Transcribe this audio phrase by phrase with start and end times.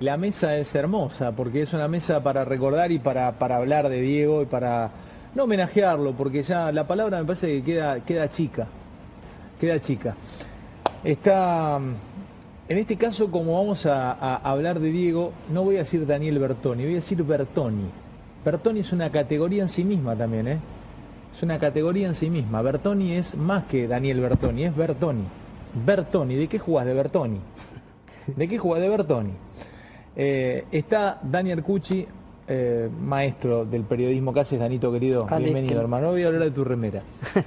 [0.00, 4.00] La mesa es hermosa porque es una mesa para recordar y para, para hablar de
[4.00, 4.90] Diego y para
[5.34, 8.66] no homenajearlo, porque ya la palabra me parece que queda, queda chica.
[9.60, 10.16] Queda chica.
[11.04, 11.78] Está.
[12.66, 16.38] En este caso, como vamos a, a hablar de Diego, no voy a decir Daniel
[16.38, 17.90] Bertoni, voy a decir Bertoni.
[18.42, 20.58] Bertoni es una categoría en sí misma también, ¿eh?
[21.34, 22.62] Es una categoría en sí misma.
[22.62, 25.24] Bertoni es más que Daniel Bertoni, es Bertoni.
[25.84, 27.40] Bertoni, ¿de qué jugás de Bertoni?
[28.34, 29.32] ¿De qué jugás de Bertoni?
[30.16, 32.06] Eh, está Daniel Cucci,
[32.48, 35.26] eh, maestro del periodismo que haces, Danito querido.
[35.44, 36.06] Bienvenido, hermano.
[36.06, 37.02] No voy a hablar de tu remera.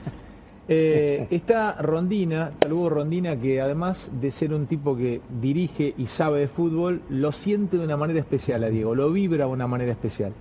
[0.66, 6.40] Eh, está Rondina, Talugo Rondina, que además de ser un tipo que dirige y sabe
[6.40, 9.92] de fútbol, lo siente de una manera especial a Diego, lo vibra de una manera
[9.92, 10.32] especial.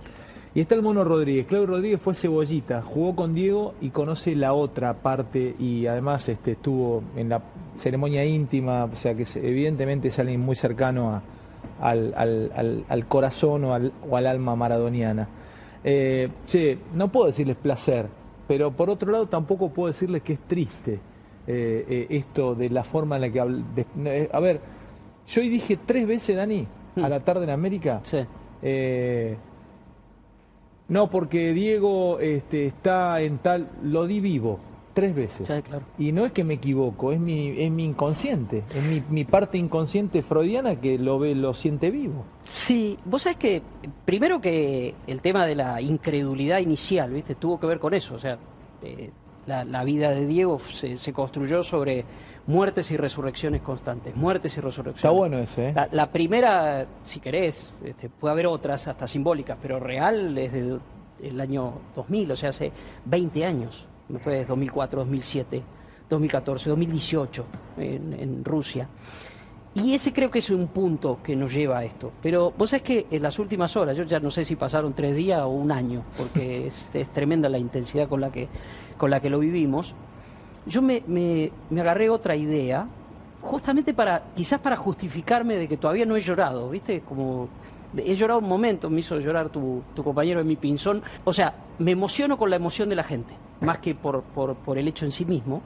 [0.55, 1.45] Y está el Mono Rodríguez.
[1.45, 6.51] Claudio Rodríguez fue cebollita, jugó con Diego y conoce la otra parte y además este,
[6.53, 7.41] estuvo en la
[7.79, 11.21] ceremonia íntima, o sea que evidentemente es alguien muy cercano a-
[11.83, 15.27] al, al- al- al corazón o al, o al alma maradoniana.
[15.83, 18.07] Eh, che, no puedo decirles placer,
[18.47, 20.99] pero por otro lado tampoco puedo decirles que es triste
[21.45, 23.41] eh, eh, esto de la forma en la que...
[23.41, 24.61] habl- de- eh, a ver,
[25.27, 28.19] yo hoy dije tres veces, Dani, a la tarde en América, Sí.
[30.87, 34.59] no, porque Diego este, está en tal, lo di vivo
[34.93, 35.47] tres veces.
[35.47, 35.83] Sí, claro.
[35.97, 39.57] Y no es que me equivoco, es mi, es mi inconsciente, es mi, mi parte
[39.57, 42.25] inconsciente freudiana que lo ve, lo siente vivo.
[42.45, 43.61] Sí, vos sabés que
[44.05, 47.35] primero que el tema de la incredulidad inicial, ¿viste?
[47.35, 48.15] Tuvo que ver con eso.
[48.15, 48.37] O sea,
[48.81, 49.11] eh,
[49.45, 52.05] la, la vida de Diego se, se construyó sobre
[52.45, 54.15] muertes y resurrecciones constantes.
[54.15, 54.97] Muertes y resurrecciones.
[54.97, 55.73] Está bueno ese, ¿eh?
[55.73, 60.79] La, la primera, si querés, este, puede haber otras hasta simbólicas, pero real es del
[61.21, 62.71] el año 2000, o sea, hace
[63.05, 63.85] 20 años.
[64.19, 65.63] Fue 2004, 2007,
[66.09, 67.45] 2014, 2018
[67.77, 68.87] en, en Rusia.
[69.75, 72.11] Y ese creo que es un punto que nos lleva a esto.
[72.21, 75.15] Pero vos sabés que en las últimas horas, yo ya no sé si pasaron tres
[75.15, 78.47] días o un año, porque es, es tremenda la intensidad con la que,
[78.97, 79.95] con la que lo vivimos.
[80.67, 82.87] Yo me, me, me agarré otra idea,
[83.41, 87.01] justamente para, quizás para justificarme de que todavía no he llorado, ¿viste?
[87.01, 87.49] Como
[87.97, 91.01] he llorado un momento, me hizo llorar tu, tu compañero de mi pinzón.
[91.25, 93.33] O sea, me emociono con la emoción de la gente,
[93.63, 95.61] más que por, por, por el hecho en sí mismo.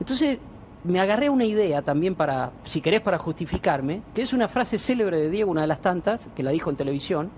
[0.00, 0.38] Entonces,
[0.84, 5.18] me agarré una idea también para, si querés, para justificarme, que es una frase célebre
[5.18, 7.30] de Diego, una de las tantas, que la dijo en televisión,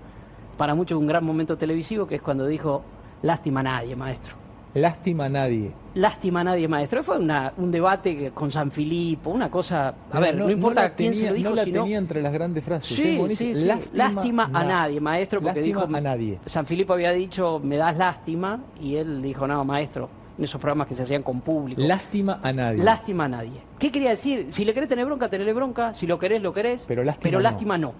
[0.57, 2.83] para muchos un gran momento televisivo, que es cuando dijo,
[3.21, 4.46] lástima a nadie, maestro.
[4.73, 5.71] Lástima a nadie.
[5.95, 7.03] Lástima a nadie, maestro.
[7.03, 9.93] Fue una- un debate con San Filipo, una cosa...
[10.11, 11.81] A ver, no, importa la quién se lo dijo, no la sino...
[11.83, 12.95] tenía entre las grandes frases.
[12.95, 13.35] Sí, ¿eh?
[13.35, 13.65] Sí, sí.
[13.93, 15.97] Lástima, a na- nadie, maestro, porque Lástima dijo...
[15.97, 16.39] a nadie.
[16.45, 20.87] San Filipo había dicho, me das lástima, y él dijo, no, maestro, en esos programas
[20.87, 21.81] que se hacían con público.
[21.81, 22.83] Lástima a nadie.
[22.83, 23.61] Lástima a nadie.
[23.79, 24.49] ¿Qué quería decir?
[24.51, 25.95] Si le querés tener bronca, tenele bronca.
[25.95, 26.83] Si lo querés, lo querés.
[26.87, 27.43] Pero lástima pero no.
[27.43, 27.93] lástima no.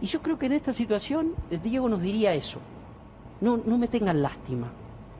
[0.00, 1.32] Y yo creo que en esta situación
[1.62, 2.58] Diego nos diría eso.
[3.40, 4.68] No, no me tengan lástima.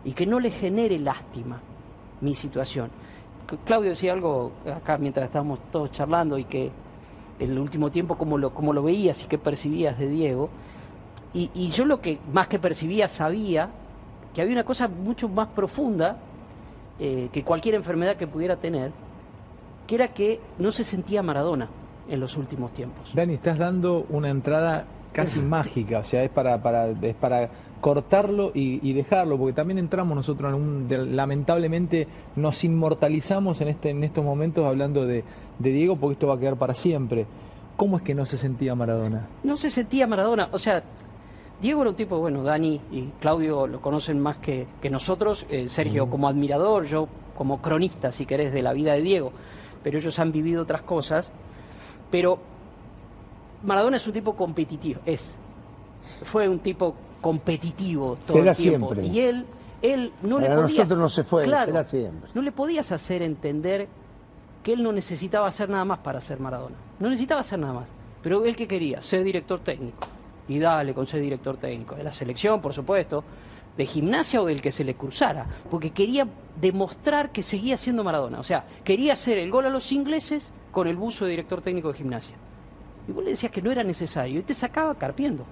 [0.04, 1.60] Y que no le genere lástima
[2.20, 2.90] mi situación.
[3.64, 6.70] Claudio decía algo acá mientras estábamos todos charlando y que
[7.38, 10.50] en el último tiempo cómo lo, cómo lo veías y qué percibías de Diego.
[11.32, 13.70] Y, y yo lo que más que percibía sabía
[14.34, 16.16] que había una cosa mucho más profunda
[17.00, 18.92] eh, que cualquier enfermedad que pudiera tener,
[19.86, 21.68] que era que no se sentía Maradona
[22.08, 23.10] en los últimos tiempos.
[23.14, 27.50] Dani, estás dando una entrada casi mágica, o sea, es para, para, es para
[27.80, 33.68] cortarlo y, y dejarlo, porque también entramos nosotros en un, de- lamentablemente nos inmortalizamos en,
[33.68, 35.24] este, en estos momentos hablando de,
[35.58, 37.26] de Diego, porque esto va a quedar para siempre.
[37.76, 39.28] ¿Cómo es que no se sentía Maradona?
[39.44, 40.82] No se sentía Maradona, o sea,
[41.60, 45.68] Diego era un tipo, bueno, Dani y Claudio lo conocen más que, que nosotros, eh,
[45.68, 49.32] Sergio como admirador, yo como cronista, si querés, de la vida de Diego,
[49.82, 51.30] pero ellos han vivido otras cosas,
[52.10, 52.38] pero
[53.64, 55.36] Maradona es un tipo competitivo, es,
[56.24, 59.06] fue un tipo competitivo todo el tiempo, siempre.
[59.06, 59.44] y él,
[59.82, 62.30] él no le podías, nosotros no se fue, claro, siempre.
[62.34, 63.88] no le podías hacer entender
[64.62, 66.76] que él no necesitaba hacer nada más para ser Maradona.
[66.98, 67.88] No necesitaba hacer nada más.
[68.22, 70.06] Pero él que quería, ser director técnico.
[70.48, 71.94] Y dale con ser director técnico.
[71.94, 73.22] De la selección, por supuesto.
[73.76, 75.46] De gimnasia o del que se le cruzara.
[75.70, 76.26] Porque quería
[76.60, 78.40] demostrar que seguía siendo Maradona.
[78.40, 81.92] O sea, quería hacer el gol a los ingleses con el buzo de director técnico
[81.92, 82.34] de gimnasia.
[83.06, 84.40] Y vos le decías que no era necesario.
[84.40, 85.44] Y te sacaba carpiendo.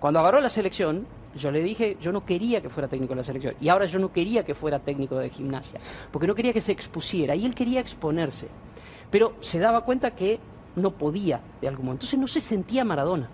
[0.00, 3.24] Cuando agarró la selección, yo le dije, yo no quería que fuera técnico de la
[3.24, 3.54] selección.
[3.60, 5.80] Y ahora yo no quería que fuera técnico de gimnasia.
[6.10, 7.34] Porque no quería que se expusiera.
[7.34, 8.48] Y él quería exponerse.
[9.10, 10.38] Pero se daba cuenta que
[10.76, 11.94] no podía de algún modo.
[11.94, 13.28] Entonces no se sentía Maradona.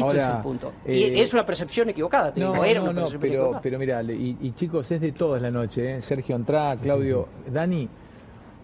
[0.00, 0.72] Ahora, es el punto.
[0.86, 2.32] eh, y es una percepción equivocada.
[2.32, 3.60] Te No, digo, era no, una no, percepción pero, equivocada.
[3.62, 6.02] pero mira, y, y chicos, es de todos la noche, ¿eh?
[6.02, 7.86] Sergio Entrá, Claudio, Dani,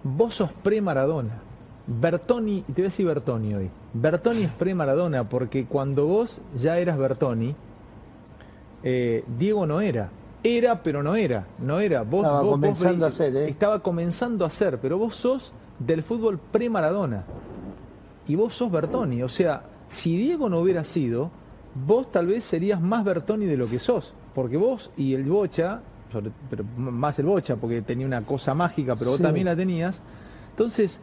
[0.04, 1.42] vos sos pre-Maradona.
[1.90, 3.70] Bertoni, te voy a decir Bertoni hoy.
[3.94, 7.54] Bertoni es pre-Maradona, porque cuando vos ya eras Bertoni,
[8.82, 10.10] eh, Diego no era.
[10.42, 11.46] Era, pero no era.
[11.58, 12.02] No era.
[12.02, 13.48] Vos, Estaba vos- comenzando a ser, ¿eh?
[13.48, 17.24] Estaba comenzando a ser, pero vos sos del fútbol pre-Maradona.
[18.26, 19.22] Y vos sos Bertoni.
[19.22, 21.30] O sea, si Diego no hubiera sido,
[21.86, 24.14] vos tal vez serías más Bertoni de lo que sos.
[24.34, 25.80] Porque vos y el Bocha,
[26.12, 30.00] sobre- pero más el Bocha, porque tenía una cosa mágica, pero vos también la tenías.
[30.50, 31.00] Entonces,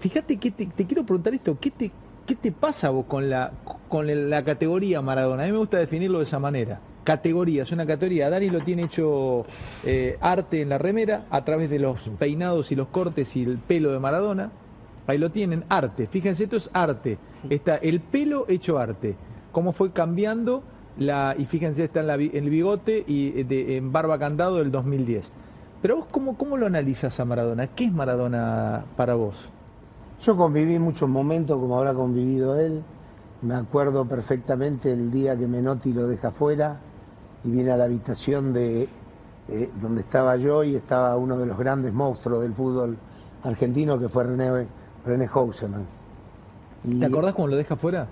[0.00, 1.90] fíjate que te, quiero preguntar esto, ¿qué te,
[2.26, 3.52] qué te pasa vos con la,
[3.88, 5.44] con la categoría Maradona?
[5.44, 6.80] A mí me gusta definirlo de esa manera.
[7.04, 8.30] Categoría, es una categoría.
[8.30, 9.44] Dani lo tiene hecho
[9.84, 13.58] eh, arte en la remera a través de los peinados y los cortes y el
[13.58, 14.50] pelo de Maradona.
[15.06, 16.06] Ahí lo tienen, arte.
[16.06, 17.18] Fíjense, esto es arte.
[17.48, 19.16] Está el pelo hecho arte.
[19.52, 20.62] Cómo fue cambiando
[20.98, 21.34] la.
[21.36, 25.30] Y fíjense, está en, el bigote y eh, en barba candado del 2010.
[25.82, 27.66] Pero vos, ¿cómo, ¿cómo lo analizas a Maradona?
[27.68, 29.48] ¿Qué es Maradona para vos?
[30.22, 32.82] Yo conviví muchos momentos como habrá convivido él.
[33.42, 36.78] Me acuerdo perfectamente el día que Menotti lo deja fuera
[37.42, 38.86] y viene a la habitación de
[39.48, 42.98] eh, donde estaba yo y estaba uno de los grandes monstruos del fútbol
[43.42, 44.66] argentino que fue René,
[45.06, 45.86] René Houseman.
[46.84, 48.06] Y- ¿Te acordás cuando lo deja fuera?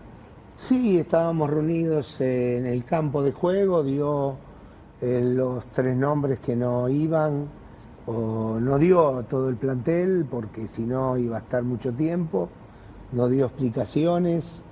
[0.56, 4.36] Sí, estábamos reunidos en el campo de juego, dio
[5.02, 7.46] eh, los tres nombres que no iban,
[8.12, 12.48] no dio todo el plantel, porque si no iba a estar mucho tiempo,
[13.12, 14.62] no dio explicaciones,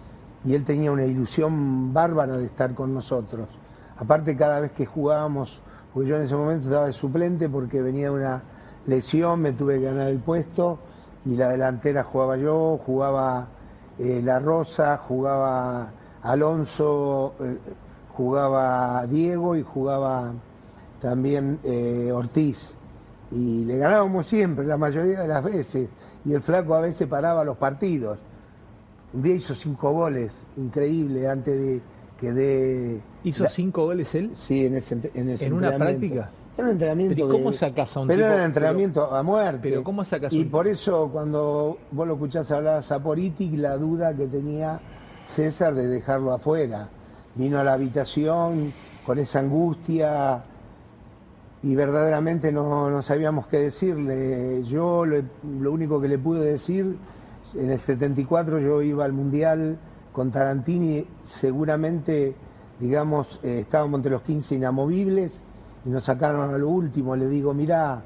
[0.45, 3.49] y él tenía una ilusión bárbara de estar con nosotros.
[3.99, 5.61] Aparte, cada vez que jugábamos,
[5.95, 8.43] yo en ese momento estaba de suplente porque venía una
[8.87, 10.79] lesión, me tuve que ganar el puesto,
[11.25, 13.49] y la delantera jugaba yo, jugaba
[13.99, 15.91] eh, La Rosa, jugaba
[16.23, 17.59] Alonso, eh,
[18.15, 20.33] jugaba Diego y jugaba
[21.01, 22.76] también eh, Ortiz.
[23.33, 25.91] Y le ganábamos siempre, la mayoría de las veces.
[26.25, 28.19] Y el flaco a veces paraba los partidos.
[29.13, 31.81] Un día hizo cinco goles, increíble, antes de
[32.21, 33.01] que dé...
[33.25, 34.31] ¿Hizo la- cinco goles él?
[34.37, 36.31] Sí, en ese, ent- en ¿En una práctica?
[36.57, 37.15] Era un entrenamiento.
[37.15, 39.59] Pero ¿y cómo de- sacas a un Pero tipo- era un entrenamiento a muerte.
[39.63, 43.77] pero ¿cómo sacas Y un- por eso, cuando vos lo escuchás hablar a Saporiti, la
[43.77, 44.81] duda que tenía
[45.29, 46.89] César de dejarlo afuera.
[47.35, 48.73] Vino a la habitación
[49.05, 50.43] con esa angustia
[51.63, 54.63] y verdaderamente no, no sabíamos qué decirle.
[54.65, 56.97] Yo lo, único que le pude decir,
[57.55, 59.79] en el 74 yo iba al Mundial
[60.13, 62.35] con Tarantini, seguramente,
[62.79, 65.41] digamos, eh, estábamos entre los 15 inamovibles
[65.85, 67.17] y nos sacaron a lo último.
[67.17, 68.03] Le digo, mirá,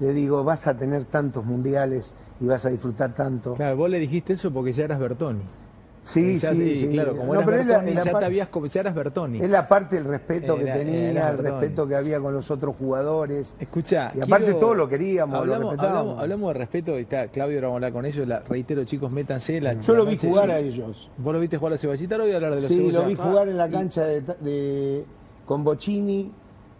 [0.00, 3.54] le digo, vas a tener tantos mundiales y vas a disfrutar tanto.
[3.54, 5.61] Claro, vos le dijiste eso porque ya eras Bertoni.
[6.04, 6.88] Sí, Ya- sí, sí.
[6.88, 8.80] claro, como No, eras pero es la- Bertoni, es la ya te habías, co- ya
[8.80, 9.40] eras Bertoni.
[9.40, 12.76] Es la parte del respeto Era- que tenía, el respeto que había con los otros
[12.76, 13.54] jugadores.
[13.60, 16.00] Escucha, Y aparte quiero- todos lo queríamos, lo hablamos, respetábamos.
[16.00, 19.60] hablamos, hablamos de respeto, y está Claudio, ahora hablar con ellos, la, reitero chicos, métanse.
[19.60, 21.08] La, Yo la lo vi jugar de- a ellos.
[21.18, 22.14] ¿Vos lo viste jugar a Ceballita?
[22.16, 25.04] Ahora voy a hablar de los Sí, lo vi jugar en la cancha de, de-
[25.46, 26.32] con Bocini,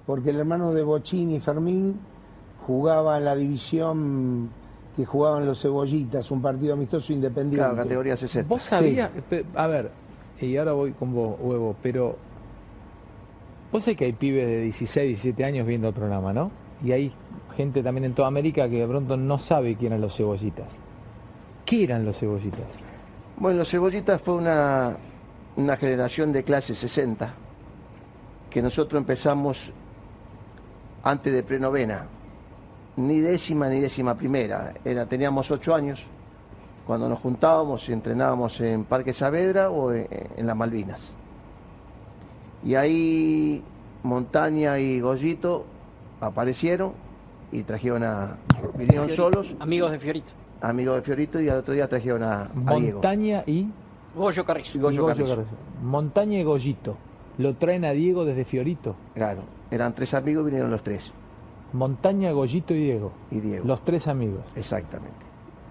[0.05, 2.01] porque el hermano de Bocini, Fermín,
[2.67, 4.51] jugaba en la división
[4.97, 7.59] que jugaban los cebollitas, un partido amistoso independiente.
[7.59, 8.49] Claro, categoría 60.
[8.49, 9.11] Vos sabías,
[9.55, 9.91] a ver,
[10.41, 12.17] y ahora voy con vos, huevo, pero
[13.71, 16.51] vos sabés que hay pibes de 16, 17 años viendo el programa, ¿no?
[16.85, 17.13] Y hay
[17.57, 20.69] gente también en toda América que de pronto no sabe quién eran los cebollitas.
[21.65, 22.81] ¿Qué eran los cebollitas?
[23.37, 24.97] Bueno, los cebollitas fue una,
[25.57, 27.35] una generación de clase 60
[28.51, 29.73] que nosotros empezamos
[31.03, 32.07] antes de prenovena,
[32.97, 34.75] ni décima ni décima primera.
[34.85, 36.05] Era, teníamos ocho años
[36.87, 40.07] cuando nos juntábamos y entrenábamos en Parque Saavedra o en,
[40.37, 41.11] en las Malvinas.
[42.65, 43.63] Y ahí
[44.03, 45.65] Montaña y Goyito
[46.21, 46.93] aparecieron
[47.51, 48.37] y trajeron a.
[48.77, 49.15] vinieron Fiorito.
[49.17, 50.33] solos, Amigos de Fiorito.
[50.61, 52.93] amigos de Fiorito, y al otro día trajeron a, a Diego.
[52.95, 53.69] Montaña y,
[54.15, 54.79] Goyo Carrizo.
[54.79, 55.37] y Goyo Goyo Carrizo.
[55.37, 55.57] Carrizo.
[55.83, 56.97] Montaña y Goyito.
[57.39, 58.95] Lo traen a Diego desde Fiorito.
[59.15, 61.13] Claro, eran tres amigos, vinieron los tres.
[61.73, 63.13] Montaña, Goyito y Diego.
[63.31, 63.65] Y Diego.
[63.67, 64.41] Los tres amigos.
[64.57, 65.17] Exactamente.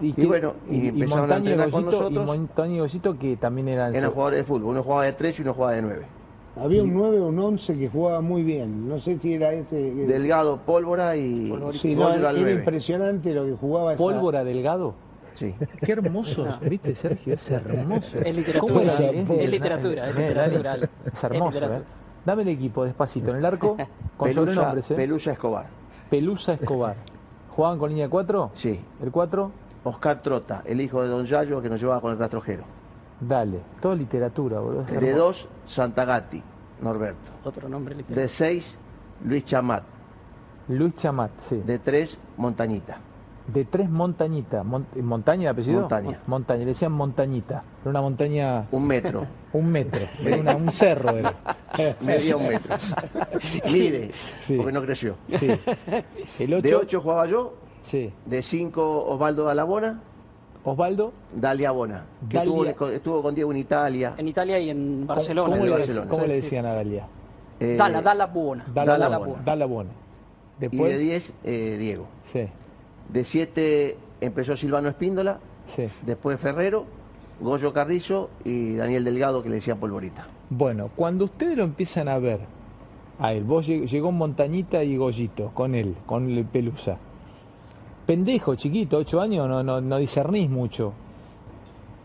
[0.00, 2.26] Y, Y bueno, y empezaron a Montaña y entrenar con Goyito, y nosotros.
[2.26, 3.94] Montaña y Goyito que también eran...
[3.94, 4.70] Eran jugadores de fútbol.
[4.70, 6.06] Uno jugaba de tres y uno jugaba de nueve.
[6.54, 8.86] Había un 9 o un 11 que jugaba muy bien.
[8.86, 9.74] No sé si era ese.
[9.74, 14.44] que- Delgado, Pólvora y Sí, no, era, al era impresionante lo que jugaba esa- Pólvora
[14.44, 14.94] Delgado.
[15.34, 15.54] Sí.
[15.80, 17.32] Qué hermosos, ¿viste, Sergio?
[17.34, 18.18] Es hermoso.
[18.18, 20.74] Es literatura, es literatura, es Eh, literatura.
[20.74, 21.78] Es hermoso, Es literatura.
[21.78, 21.82] ¿eh?
[22.26, 23.30] Dame el equipo despacito.
[23.30, 23.74] En el arco,
[24.18, 24.94] con Pelusa, sobrenombres, ¿eh?
[24.94, 25.66] Pelusa Escobar.
[26.12, 26.96] Pelusa Escobar.
[27.56, 28.50] ¿Jugaban con línea 4?
[28.52, 28.78] Sí.
[29.02, 29.50] ¿El 4?
[29.84, 32.64] Oscar Trota, el hijo de Don Yayo que nos llevaba con el rastrojero.
[33.18, 33.60] Dale.
[33.80, 34.84] Todo literatura, boludo.
[34.84, 35.16] De hermoso.
[35.16, 36.42] dos, Santagati,
[36.82, 37.32] Norberto.
[37.44, 38.22] Otro nombre literario.
[38.22, 38.76] De seis,
[39.24, 39.84] Luis Chamat.
[40.68, 41.56] Luis Chamat, sí.
[41.64, 42.98] De tres, Montañita.
[43.46, 44.64] De tres montañitas.
[44.64, 45.80] Mon- ¿Montaña el apellido?
[45.80, 46.20] Montaña.
[46.26, 47.62] Montaña, le decían montañita.
[47.82, 49.26] Era una montaña, Un metro.
[49.52, 51.34] un metro, era una- un cerro era.
[52.00, 52.76] Medía un metro.
[53.70, 54.10] Mide,
[54.42, 54.56] Sí.
[54.56, 55.16] porque no creció.
[55.28, 55.48] Sí.
[56.38, 58.12] El De 8, 8 jugaba yo, sí.
[58.26, 60.00] de 5 Osvaldo Dalabona,
[60.64, 62.52] Osvaldo, Dalia Bona, que Dalia.
[62.52, 64.14] estuvo, con- estuvo con Diego en Italia.
[64.16, 65.50] En Italia y en ¿cómo- Barcelona.
[65.50, 66.06] ¿cómo, le, Barcelona.
[66.08, 67.06] cómo le Sí, decían a Dalia?
[67.58, 68.64] Eh, Dala, Dala Buona.
[68.72, 68.96] Dala,
[69.44, 69.90] Dala Bona.
[70.60, 72.06] Y de 10, eh, Diego.
[72.24, 72.46] sí,
[73.08, 75.84] De 7 empezó Silvano Espíndola, sí.
[76.06, 76.84] después Ferrero,
[77.40, 80.26] Goyo Carrillo y Daniel Delgado, que le decía Polvorita.
[80.50, 82.40] Bueno, cuando ustedes lo empiezan a ver
[83.18, 86.98] a él, vos lleg- llegó Montañita y Goyito con él, con el Pelusa.
[88.06, 90.92] Pendejo, chiquito, 8 años, no, no, no discernís mucho.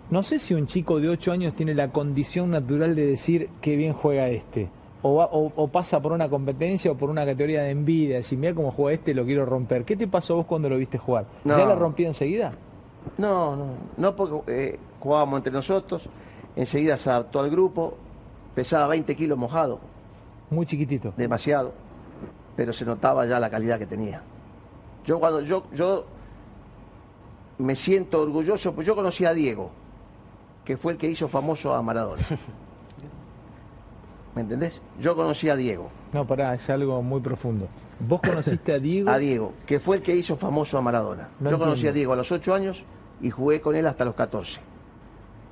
[0.09, 3.75] No sé si un chico de 8 años tiene la condición natural de decir qué
[3.75, 4.69] bien juega este.
[5.03, 8.37] O, va- o- o pasa por una competencia o por una categoría de envidia, decir,
[8.39, 9.85] mira cómo juega este, lo quiero romper.
[9.85, 11.25] ¿Qué te pasó a vos cuando lo viste jugar?
[11.45, 11.65] ¿Ya No.
[11.67, 12.53] la rompí enseguida?
[13.17, 16.09] No, no, no porque eh, jugábamos entre nosotros,
[16.55, 17.93] enseguida se adaptó al grupo,
[18.55, 19.79] pesaba 20 kilos mojado,
[20.49, 21.13] Muy chiquitito.
[21.15, 21.73] demasiado,
[22.55, 24.21] pero se notaba ya la calidad que tenía.
[25.05, 26.05] Yo cuando yo, yo
[27.59, 29.69] me siento orgulloso, pues yo conocí a Diego,
[30.65, 32.23] que fue el que hizo famoso a Maradona.
[34.37, 34.81] ¿Me entendés?
[35.01, 37.67] Yo conocí a Diego, No, pará, es algo muy profundo.
[37.99, 39.09] ¿Vos conociste a Diego?
[39.11, 41.29] a Diego, que fue el que hizo famoso a Maradona.
[41.39, 41.89] No yo conocí entiendo.
[41.89, 42.83] a Diego a los 8 años
[43.21, 44.59] y jugué con él hasta los 14.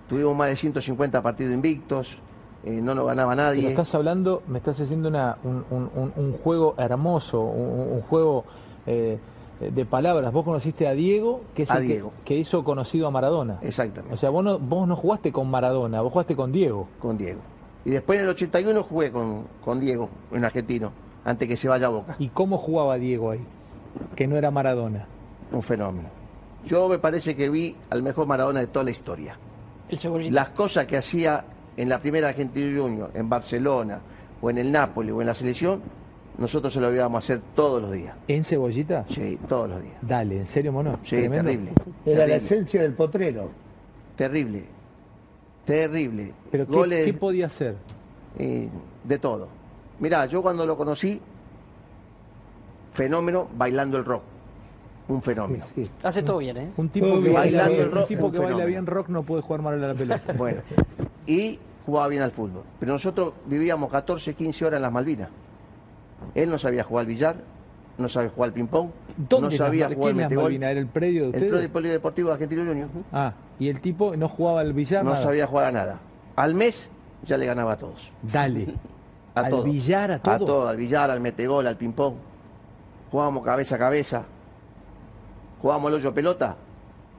[0.07, 2.17] Tuvimos más de 150 partidos invictos,
[2.63, 3.69] eh, no nos ganaba Pero nadie.
[3.69, 8.45] estás hablando, me estás haciendo una, un, un- un- un juego hermoso, un, un juego
[8.85, 9.17] eh,
[9.59, 10.31] de palabras.
[10.31, 13.57] Vos conociste a Diego, que es A el que- hizo conocido a Maradona.
[13.63, 14.13] Exactamente.
[14.13, 16.87] O sea, vos no, vos no jugaste con Maradona, vos jugaste con Diego.
[16.99, 17.39] con Diego.
[17.85, 20.91] Y después en el 81 jugué con, con Diego, en argentino,
[21.23, 22.15] antes que se vaya a Boca.
[22.19, 23.41] ¿Y cómo jugaba Diego ahí?
[24.15, 25.07] Que no era Maradona.
[25.51, 26.09] Un fenómeno.
[26.65, 29.37] Yo me parece que vi al mejor Maradona de toda la historia.
[29.87, 30.33] El cebollita.
[30.33, 31.45] Las cosas que hacía
[31.77, 33.99] en la primera Argentina Junior, en Barcelona,
[34.41, 35.81] o en el Nápoles, o en la selección,
[36.39, 38.15] nosotros se lo íbamos a hacer todos los días.
[38.27, 39.05] ¿En Cebollita?
[39.09, 39.95] Sí, todos los días.
[40.01, 40.99] Dale, ¿en serio, mono?
[41.03, 41.43] Sí, Tremendo.
[41.51, 41.71] terrible.
[42.05, 43.51] Era la esencia del potrero.
[44.15, 44.63] terrible.
[45.65, 46.33] Terrible.
[46.51, 47.75] Pero ¿qué, Goles qué podía hacer?
[48.37, 48.69] eh,
[49.03, 49.47] de todo.
[49.99, 51.19] Mirá, yo cuando lo conocí,
[52.93, 54.23] fenómeno bailando el rock.
[55.07, 55.65] Un fenómeno.
[55.75, 55.87] Sí.
[56.03, 56.71] Hace todo bien, ¿eh?
[56.77, 58.67] Un tipo Todo que baila Bailando bien, el rock, un tipo un que baila fenómeno.
[58.67, 60.33] bien rock no puede jugar mal a la pelota.
[60.37, 60.61] Bueno,
[61.27, 62.63] y jugaba bien al fútbol.
[62.79, 65.29] Pero nosotros vivíamos 14, 15 horas en las Malvinas.
[66.33, 67.35] Él no sabía jugar al billar,
[67.97, 70.43] no sabía jugar al ping-pong, ¿Dónde no sabía jugar ¿Quién al metegol.
[70.43, 70.71] Malvina?
[70.71, 71.73] ¿Era el predio de ustedes?
[71.93, 75.23] De Argentino Junior Ah, y el tipo no jugaba al billar no nada.
[75.23, 75.99] sabía jugar a nada.
[76.35, 76.89] Al mes
[77.23, 78.11] ya le ganaba a todos.
[78.21, 78.67] Dale.
[79.35, 79.65] A al todos.
[79.65, 80.33] billar, a todo.
[80.33, 82.13] A todo, al billar, al metegol, al ping-pong.
[83.11, 84.23] Jugábamos cabeza a cabeza.
[85.61, 86.55] Jugábamos el hoyo pelota.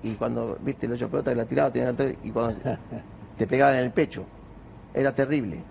[0.03, 1.93] Y cuando, viste, el hoyo pelota que la tiraba, tenía
[2.25, 2.59] y cuando
[3.39, 4.25] te pegaba en el pecho.
[4.95, 5.63] Era terrible.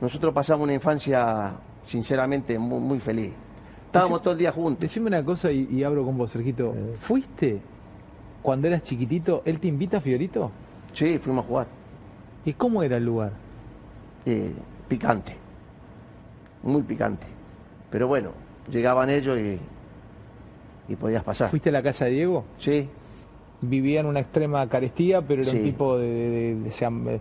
[0.00, 1.52] Nosotros pasamos una infancia,
[1.86, 3.32] sinceramente, muy, muy feliz.
[3.98, 4.80] Estábamos todo el día juntos.
[4.80, 6.74] Decime una cosa y, y abro con vos, Sergito.
[7.00, 7.60] ¿Fuiste
[8.42, 9.42] cuando eras chiquitito?
[9.44, 10.50] ¿Él te invita, Fiorito?
[10.92, 11.66] Sí, fuimos a jugar.
[12.44, 13.32] ¿Y cómo era el lugar?
[14.26, 14.52] Eh,
[14.88, 15.36] picante.
[16.62, 17.26] Muy picante.
[17.90, 18.30] Pero bueno,
[18.70, 19.58] llegaban ellos y,
[20.92, 21.50] y podías pasar.
[21.50, 22.44] ¿Fuiste a la casa de Diego?
[22.58, 22.88] Sí,
[23.60, 26.06] Vivía en una extrema carestía, pero era un tipo de...
[26.06, 26.68] de- de-
[27.14, 27.20] eh,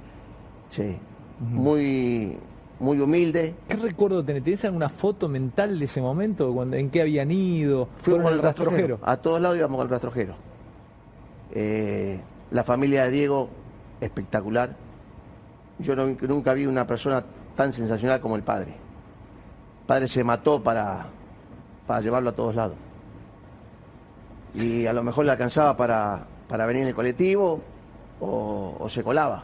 [0.72, 0.96] sí.
[1.40, 2.38] Muy,
[2.84, 3.56] muy humilde.
[3.68, 4.44] ¿Qué recuerdo tenés?
[4.44, 6.54] ¿Tenés alguna foto mental de ese momento?
[6.54, 7.88] Cuando, ¿En qué habían ido?
[8.02, 8.78] ¿Fueron Fuimos al rastrojero.
[8.78, 9.00] rastrojero?
[9.12, 10.36] A todos lados íbamos al rastrojero.
[11.54, 12.20] Eh,
[12.52, 13.50] la familia de Diego,
[14.02, 14.76] espectacular.
[15.80, 17.24] Yo no nunca vi una persona
[17.56, 18.72] tan sensacional como el padre.
[19.82, 21.08] El padre se mató para,
[21.88, 22.76] para llevarlo a todos lados.
[24.54, 27.60] Y a lo mejor le alcanzaba para, para venir en el colectivo
[28.20, 29.44] o, o se colaba.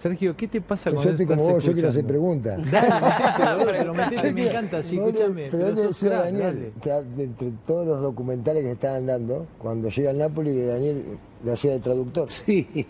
[0.00, 2.58] Sergio, ¿qué te pasa con Yo estoy como vos, yo quiero hacer preguntas.
[2.70, 5.48] Dale, metete, me encanta, sí, escúchame.
[5.50, 6.72] Pero pero Daniel,
[7.18, 11.04] entre todos los documentales que estaban dando, cuando llega al Napoli, Daniel
[11.44, 12.30] lo hacía de traductor.
[12.30, 12.86] Sí.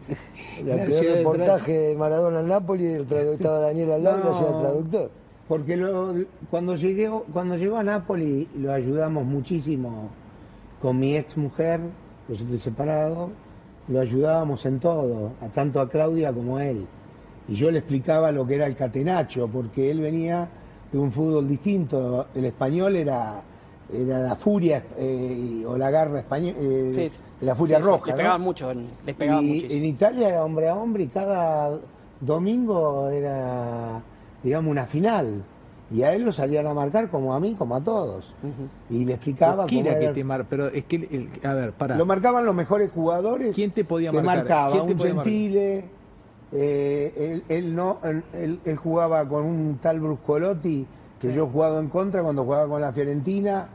[0.58, 2.86] El primer reportaje de Maradona al Napoli,
[3.32, 5.10] estaba Daniel al lado y lo hacía de traductor.
[5.48, 6.14] Porque lo-
[6.48, 10.10] cuando, llegué, cuando llegó a Nápoles lo ayudamos muchísimo
[10.80, 11.80] con mi ex mujer,
[12.28, 13.30] yo estoy separado,
[13.88, 16.86] lo ayudábamos en todo, a tanto a Claudia como a él.
[17.50, 20.48] Y yo le explicaba lo que era el catenacho, porque él venía
[20.92, 22.28] de un fútbol distinto.
[22.34, 23.42] El español era,
[23.92, 26.56] era la furia eh, o la garra española,
[26.94, 28.06] Sí, la furia sí, sí, roja.
[28.06, 28.16] Le ¿no?
[28.16, 28.72] pegaban mucho,
[29.18, 31.76] pegaban y en Italia era hombre a hombre y cada
[32.20, 34.00] domingo era,
[34.44, 35.42] digamos, una final.
[35.92, 38.32] Y a él lo salían a marcar como a mí, como a todos.
[38.88, 41.72] Y le explicaba ¿Quién cómo era que te mar- Pero es que, el- a ver,
[41.72, 41.96] para.
[41.96, 43.52] Lo marcaban los mejores jugadores.
[43.56, 44.36] ¿Quién te podía que marcar?
[44.36, 44.70] marcaba?
[44.70, 45.32] ¿Quién te un podía marcar?
[46.52, 48.00] Eh, él, él no,
[48.32, 50.86] él, jugaba con un tal Bruscolotti
[51.20, 53.68] que yo he jugado en contra cuando jugaba con la Fiorentina.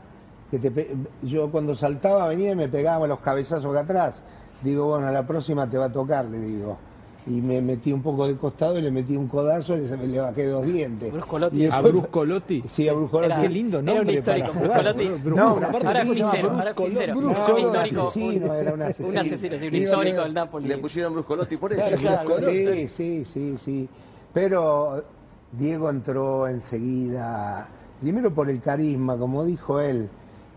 [0.50, 4.22] Que te yo cuando saltaba venía y me pegaba los cabezazos de atrás.
[4.62, 6.76] Digo, bueno, a la próxima te va a tocar, le digo.
[7.28, 10.20] Y me metí un poco de costado y le metí un codazo y le, le
[10.20, 11.12] bajé dos dientes.
[11.12, 11.56] Bruscolotti.
[11.56, 12.62] Y ¿A después- Brusco Lotti?
[12.68, 13.32] Sí, a Bruscolotti.
[13.32, 14.94] Era- Qué lindo era un nombre histórico, para jugar.
[14.94, 15.28] Bruscolotti.
[15.28, 19.08] No, un asesino, ahora Un era un asesino.
[19.08, 20.68] Un asesino, sí, un histórico a- del Napoli.
[20.68, 21.96] Le pusieron Bruscolotti por eso.
[21.96, 22.50] Claro.
[22.50, 23.88] Sí, sí, sí, sí.
[24.32, 25.02] Pero
[25.50, 27.66] Diego entró enseguida,
[28.00, 30.08] primero por el carisma, como dijo él,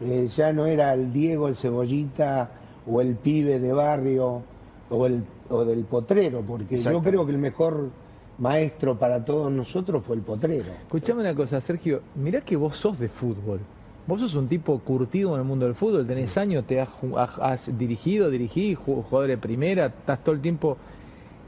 [0.01, 2.49] eh, ya no era el Diego, el cebollita
[2.87, 4.41] o el pibe de barrio
[4.89, 7.89] o, el, o del potrero, porque yo creo que el mejor
[8.37, 10.71] maestro para todos nosotros fue el potrero.
[10.83, 12.01] Escuchame una cosa, Sergio.
[12.15, 13.59] Mirá que vos sos de fútbol.
[14.07, 16.07] Vos sos un tipo curtido en el mundo del fútbol.
[16.07, 16.89] Tenés años, te has,
[17.41, 20.77] has- dirigido, dirigí, ju- jugador de primera, estás todo el tiempo.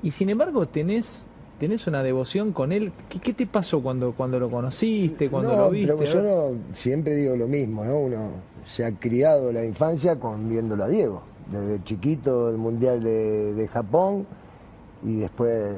[0.04, 1.22] Y sin embargo, tenés,
[1.60, 2.92] tenés una devoción con él.
[3.10, 5.94] ¿Qué, qué te pasó cuando, cuando lo conociste, cuando no, lo viste?
[5.98, 7.98] pero yo no, siempre digo lo mismo, ¿no?
[7.98, 8.30] Uno
[8.66, 11.24] se ha criado la infancia con viéndolo a Diego.
[11.52, 14.26] Desde chiquito el Mundial de, de Japón
[15.04, 15.70] y después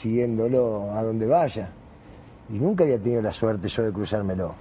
[0.00, 1.70] siguiéndolo a donde vaya.
[2.48, 4.54] Y nunca había tenido la suerte yo de cruzármelo.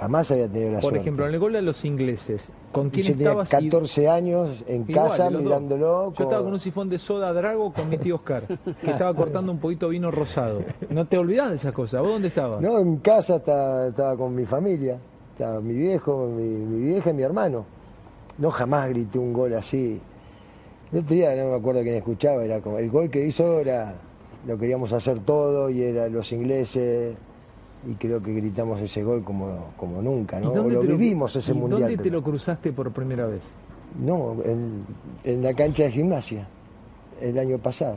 [0.00, 1.00] Jamás había tenido la Por suerte.
[1.00, 2.42] ejemplo, en el gol de los ingleses,
[2.72, 3.52] ¿con quién yo tenía estabas?
[3.62, 6.12] y- 14 años en Igual, casa mirándolo.
[6.12, 9.52] Yo estaba con un sifón de soda Drago con mi tío Oscar, que estaba cortando
[9.52, 10.62] un poquito vino rosado.
[10.90, 12.00] No te olvidás de esas cosas.
[12.02, 12.60] ¿Vos dónde estabas?
[12.60, 14.98] No, en casa estaba, estaba con mi familia,
[15.32, 17.64] estaba mi viejo, mi, mi vieja y mi hermano.
[18.40, 20.00] No jamás grité un gol así.
[20.92, 23.94] El otro día no me acuerdo quién escuchaba, era como el gol que hizo era
[24.46, 27.14] lo queríamos hacer todo y era los ingleses
[27.86, 30.68] y creo que gritamos ese gol como, como nunca, ¿Y ¿no?
[30.68, 31.82] Lo vivimos ese y mundial.
[31.82, 33.42] ¿Dónde te lo cruzaste por primera vez?
[33.98, 34.84] No, en,
[35.24, 36.46] en la cancha de gimnasia,
[37.20, 37.96] el año pasado.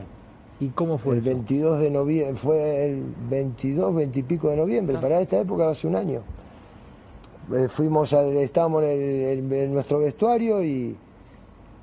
[0.60, 1.30] ¿Y cómo fue el eso?
[1.30, 5.86] 22 de noviembre, fue el 22, 20 y pico de noviembre, para esta época hace
[5.86, 6.22] un año.
[7.52, 10.96] Eh, fuimos al, estábamos en, el- en- en nuestro vestuario y,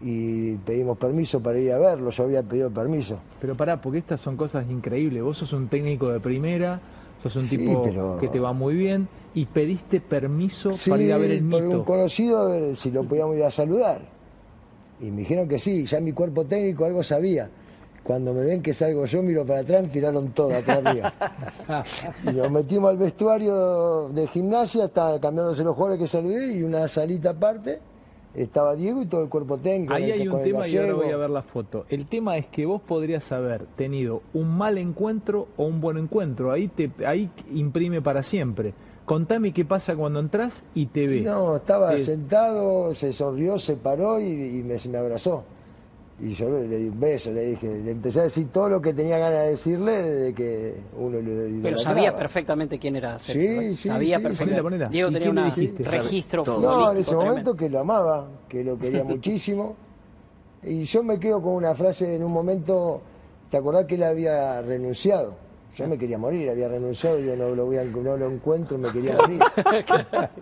[0.01, 3.19] y pedimos permiso para ir a verlo, yo había pedido permiso.
[3.39, 5.21] Pero pará, porque estas son cosas increíbles.
[5.21, 6.79] Vos sos un técnico de primera,
[7.21, 11.03] sos un Sí, tipo pero- que te va muy bien y pediste permiso Sí, para
[11.03, 11.85] ir a ver el por un mito.
[11.85, 14.01] conocido a ver si lo podíamos ir a saludar.
[14.99, 17.49] Y me dijeron que sí, ya mi cuerpo técnico algo sabía.
[18.03, 21.03] Cuando me ven que salgo yo, miro para atrás, tiraron todo atrás mío.
[22.23, 26.87] Y nos metimos al vestuario de gimnasia, estaba cambiándose los jugadores que saludé y una
[26.87, 27.79] salita aparte
[28.33, 29.93] estaba Diego y todo el cuerpo técnico.
[29.93, 31.85] Ahí hay un tema y ahora voy a ver la foto.
[31.89, 36.51] El tema es que vos podrías haber tenido un mal encuentro o un buen encuentro.
[36.51, 38.73] Ahí te ahí imprime para siempre.
[39.05, 41.21] Contame qué pasa cuando entras y te ve.
[41.21, 45.43] No, estaba Te- sentado, se sonrió, se paró y, y me, me abrazó.
[46.23, 48.93] Y yo le di un beso, le dije, le empecé a decir todo lo que
[48.93, 51.79] tenía ganas de decirle desde que uno lo Pero idolatraba.
[51.83, 53.61] sabía perfectamente quién era Sergio.
[53.61, 54.61] Sí, sí, Sabía sí, perfectamente.
[54.61, 54.89] ponela.
[54.89, 56.43] Diego ¿Y tenía le un registro.
[56.45, 57.55] No, en ese momento tremendo.
[57.55, 59.75] que lo amaba, que lo quería muchísimo.
[60.61, 63.01] Y yo me quedo con una frase en un momento,
[63.49, 65.33] ¿te acordás que él había renunciado?
[65.75, 68.91] Yo me quería morir, había renunciado, yo no lo, voy a- no lo encuentro, me
[68.91, 69.39] quería morir.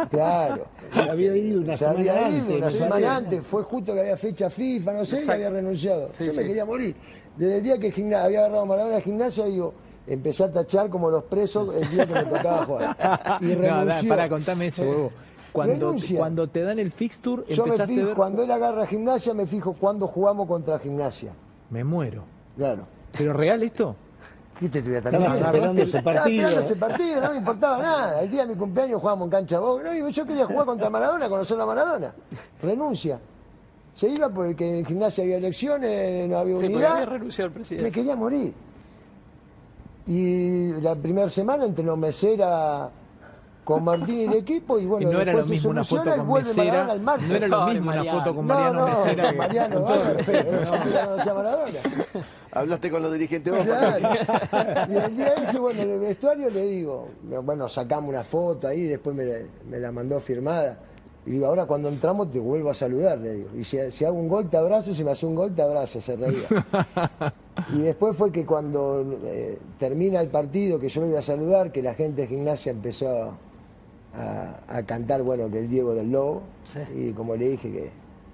[0.09, 0.65] Claro.
[0.91, 3.99] Había ido una Se semana había ido antes, una no semana antes, fue justo que
[4.01, 6.09] había fecha FIFA, no sé, y había renunciado.
[6.17, 6.95] Sí, yo me quería morir.
[7.37, 9.73] Desde el día que había agarrado Maradona de gimnasia, digo,
[10.07, 13.37] empecé a tachar como los presos el día que me tocaba jugar.
[13.41, 14.09] Y No, renunció.
[14.09, 15.11] pará, contame eso, huevo.
[15.51, 18.15] Cuando, cuando te dan el fixture, Yo me a fijo, ver.
[18.15, 21.31] cuando él agarra gimnasia, me fijo cuando jugamos contra gimnasia.
[21.71, 22.23] Me muero.
[22.55, 22.83] Claro.
[23.17, 23.95] ¿Pero real esto?
[24.59, 24.81] ¿Viste?
[24.81, 25.45] Te voy a Estabas terminar.
[25.45, 26.47] esperando ese Estaba partido.
[26.47, 28.21] esperando ese partido, no me importaba nada.
[28.21, 29.83] El día de mi cumpleaños jugábamos en cancha Boca.
[29.93, 32.13] No, yo quería jugar contra Maradona, conocer a Maradona.
[32.61, 33.19] Renuncia.
[33.95, 36.91] Se iba porque en gimnasia había elecciones, no había Sí, unidad.
[36.93, 37.91] había renunciado el Me presidente.
[37.91, 38.53] quería morir.
[40.07, 42.89] Y la primera semana entrenó Mesera
[43.69, 46.27] con Martín y el equipo y bueno, y no era lo mismo una foto con
[46.27, 46.95] vuelve Mesera.
[46.95, 49.31] No era lo mismo una foto con No, Mariano no, Mesera.
[49.33, 49.87] Mariano, ¿no?
[52.51, 53.63] Hablaste con los dirigentes vos.
[53.63, 53.99] Claro.
[54.91, 57.09] Y el día ese, bueno, en el vestuario le digo,
[57.43, 60.79] bueno, sacamos una foto ahí, después me, la- me la mandó firmada.
[61.27, 63.49] Y digo, ahora cuando entramos te vuelvo a saludar, le digo.
[63.55, 65.61] Y si, si hago un gol te abrazo, y si me hace un gol te
[65.61, 66.47] abrazo, se reía.
[67.73, 71.73] Y después fue que cuando eh, termina el partido, que yo lo iba a saludar,
[71.73, 73.37] que la gente de gimnasia empezó a,
[74.15, 76.41] a cantar, bueno, que el Diego del Lobo.
[76.95, 77.91] Y como le dije que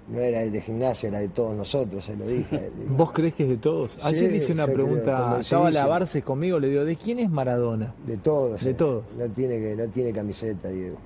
[0.08, 2.70] no era el de gimnasia, era de todos nosotros, se lo dije.
[2.88, 3.98] ¿Vos crees que es de todos?
[4.02, 7.94] Ayer le hice una pregunta, estaba a lavarse conmigo, le digo, ¿de quién es Maradona?
[8.06, 8.62] De todos.
[8.62, 8.74] De eh.
[8.74, 9.04] todos.
[9.18, 10.96] No tiene, que, no tiene camiseta, Diego.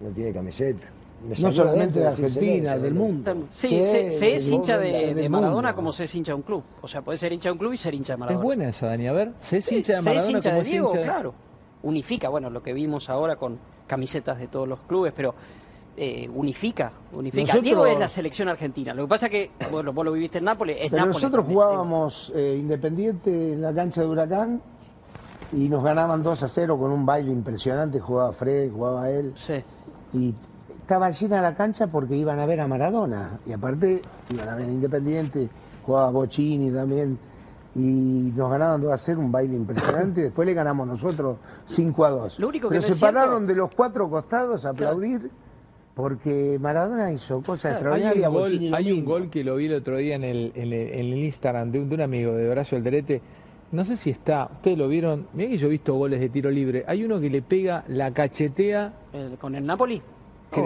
[0.00, 0.86] No tiene camiseta.
[1.28, 3.48] Me No solamente de Argentina, del mundo.
[3.52, 5.74] Sí, Sí, se, se es hincha de, Maradona mundo.
[5.74, 6.62] como se es hincha de un club.
[6.82, 8.44] O sea, puede ser hincha de un club y ser hincha de Es Maradona.
[8.44, 9.06] buena esa, Dani.
[9.06, 10.86] A ver, ¿se es Sí, hincha de se es Maradona hincha como de es Diego,
[10.88, 11.34] hincha de- claro.
[11.84, 15.34] Unifica, bueno, lo que vimos ahora con camisetas de todos los clubes, pero
[15.96, 17.42] eh, unifica, unifica.
[17.42, 18.92] Nosotros- Diego es la selección argentina.
[18.94, 21.54] Lo que pasa que, bueno, vos lo viviste en Nápoles, es Pero Nápoles nosotros también,
[21.62, 24.60] jugábamos eh, Independiente en la cancha de Huracán
[25.52, 28.00] y nos ganaban 2 a 0 con un baile impresionante.
[28.00, 29.34] Jugaba Fred, jugaba él.
[29.36, 29.62] Sí.
[30.14, 30.34] Y
[30.70, 33.38] estaba llena la cancha porque iban a ver a Maradona.
[33.46, 35.48] Y aparte iban a ver a Independiente,
[35.86, 37.18] jugaba Bocini también.
[37.76, 40.22] Y nos ganaban 2 a 0, un baile impresionante.
[40.24, 42.38] Después le ganamos nosotros 5 a 2.
[42.38, 45.30] Lo único que Pero no se cierto- pararon de los cuatro costados a aplaudir
[45.94, 48.28] porque Maradona hizo cosas extraordinarias.
[48.28, 50.88] un, gol, hay un gol que lo vi el otro día en el, en el,
[50.88, 53.22] en el Instagram de un, de un amigo de Horacio Alderete.
[53.72, 55.26] No sé si está, ustedes lo vieron.
[55.34, 56.84] Mirá que yo he visto goles de tiro libre.
[56.86, 60.00] Hay uno que le pega la cachetea El- con el Napoli.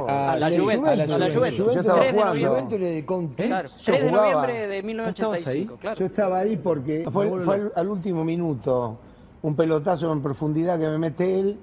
[0.08, 1.56] A, a la Juventus, a a la Juventus.
[1.58, 2.46] Yo estaba 3 de jugando.
[2.48, 2.78] noviembre.
[2.78, 5.78] le dedicó un Claro, Yo 3 de noviembre de estabas 1985, ahí?
[5.80, 5.98] claro.
[6.00, 8.98] Yo estaba ahí porque fue, al, al último minuto
[9.42, 11.58] un pelotazo en profundidad que me mete él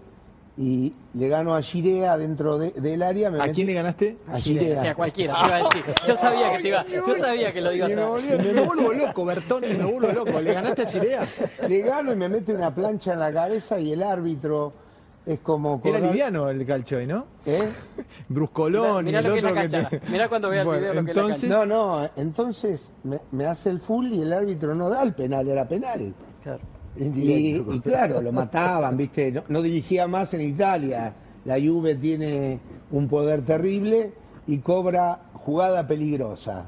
[0.57, 3.29] y le gano a Girea dentro de- del área.
[3.29, 4.15] Me ¿A quién le ganaste?
[4.31, 4.79] A O Girea.
[4.81, 5.83] sea, cualquiera, te iba a decir.
[6.07, 9.67] Yo sabía que te iba, yo sabía que lo ibas a Me vuelvo loco, Bertoni,
[9.73, 10.39] me vuelvo loco.
[10.39, 11.27] ¿Le ganaste a Chirea?
[11.67, 14.71] Le gano y me mete una plancha en la cabeza y el árbitro
[15.25, 15.81] es como...
[15.83, 17.25] Era liviano el calchoy, ¿no?
[17.45, 17.67] ¿Eh?
[18.29, 20.67] Bruscolón Mirá y el lo que es la otro que te- Mirá cuando vea el
[20.67, 24.07] Bueno, video lo que es la entonces, No, no, entonces me, me hace el full
[24.11, 26.13] y el árbitro no da el penal, era penal.
[26.43, 26.59] Claro.
[26.97, 29.31] Y, claro, lo mataban, ¿viste?
[29.31, 31.13] No, no dirigía más en Italia.
[31.43, 32.59] La Juve tiene
[32.91, 34.13] un poder terrible
[34.47, 36.65] y cobra jugada peligrosa.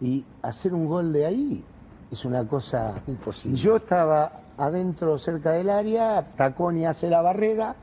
[0.00, 1.64] Y hacer un gol de ahí
[2.10, 3.56] es una cosa Imposible.
[3.56, 7.74] Y yo estaba adentro, cerca del área, Taconi hace la barrera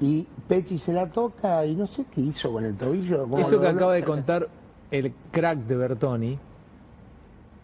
[0.00, 3.24] y Pechi se la toca y no sé qué hizo con el tobillo.
[3.24, 3.68] Esto que dobló.
[3.68, 4.48] acaba de contar
[4.90, 6.38] el crack de Bertoni,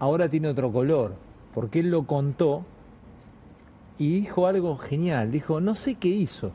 [0.01, 1.15] ahora tiene otro color,
[1.55, 2.65] porque él lo contó
[3.99, 5.31] y dijo algo genial.
[5.31, 6.51] Dijo, no sé qué hizo.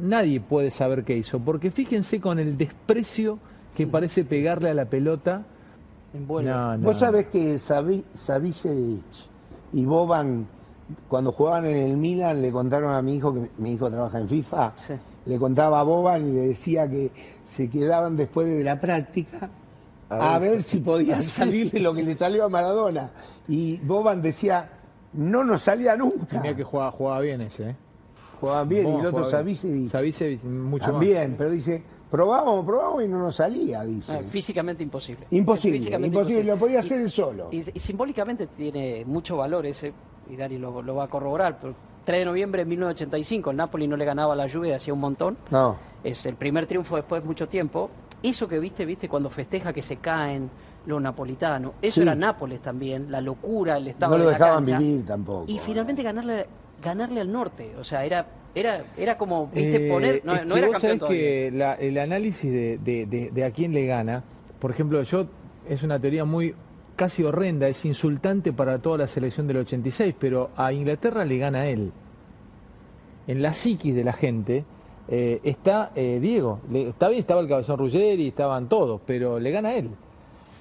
[0.00, 3.38] Nadie puede saber qué hizo, porque fíjense con el desprecio
[3.76, 5.44] que parece pegarle a la pelota.
[6.12, 6.50] Envuelve.
[6.50, 6.84] No, no.
[6.84, 9.04] Vos sabés que Savi- Savicevic
[9.72, 10.46] y Boban,
[11.08, 14.28] cuando jugaban en el Milan, le contaron a mi hijo, que mi hijo trabaja en
[14.28, 14.94] FIFA, Sí.
[15.26, 17.10] le contaba a Boban y le decía que
[17.44, 19.50] se quedaban después de la práctica
[20.08, 23.10] a, ver si podía salirle lo que le salió a Maradona.
[23.46, 24.70] Y Boban decía,
[25.12, 26.26] no nos salía nunca.
[26.26, 27.70] Tenía que jugaba, jugaba bien ese.
[27.70, 27.76] ¿eh?
[28.40, 29.30] Jugaban bien, y el otro jugaba.
[29.30, 34.12] Savicevic Savicevic, mucho también, pero dice, probamos, probamos y no nos salía, dice.
[34.12, 35.26] Ah, físicamente imposible.
[35.30, 37.48] Imposible, Físicamente imposible, lo podía Y- hacer él solo.
[37.50, 39.92] Y, y simbólicamente tiene mucho valor ese,
[40.30, 41.58] y Dani lo, lo va a corroborar.
[41.60, 44.94] Pero 3 de noviembre de 1985, el Napoli no le ganaba a la Juve hacía
[44.94, 45.36] un montón.
[45.50, 45.76] No.
[46.02, 47.90] Es el primer triunfo después de mucho tiempo.
[48.22, 50.50] Eso que viste, viste, cuando festeja que se caen
[50.86, 51.72] los napolitanos.
[51.82, 52.00] Eso Sí.
[52.02, 54.78] era Nápoles también, la locura, el estado No lo la dejaban cancha.
[54.78, 55.44] vivir tampoco.
[55.46, 56.46] Y finalmente ganarle,
[56.82, 57.74] ganarle al norte.
[57.78, 58.26] O sea, era,
[58.58, 60.22] era, era como, viste, Eh, poner.
[60.24, 61.20] No, es no que era vos sabés todavía.
[61.20, 64.22] que la- el análisis de, de- de- de a quién le gana,
[64.58, 65.26] por ejemplo, yo
[65.68, 66.54] es una teoría muy
[66.96, 71.66] casi horrenda, es insultante para toda la selección del 86, pero a Inglaterra le gana
[71.68, 71.92] él.
[73.26, 74.64] En la psiquis de la gente
[75.10, 79.50] eh, está eh, Diego, Le- está bien, estaba el cabezón Ruggeri, estaban todos, pero le
[79.50, 79.90] gana él.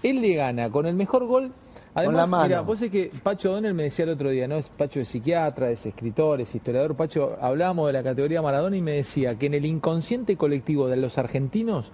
[0.03, 1.51] Él le gana con el mejor gol.
[1.97, 2.43] Además, la mano.
[2.43, 4.55] mira, vos es que Pacho Donel me decía el otro día, ¿no?
[4.57, 6.95] Es Pacho es psiquiatra, es escritor, es historiador.
[6.95, 10.97] Pacho, hablábamos de la categoría Maradona y me decía que en el inconsciente colectivo de
[10.97, 11.91] los argentinos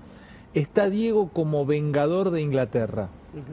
[0.54, 3.08] está Diego como vengador de Inglaterra.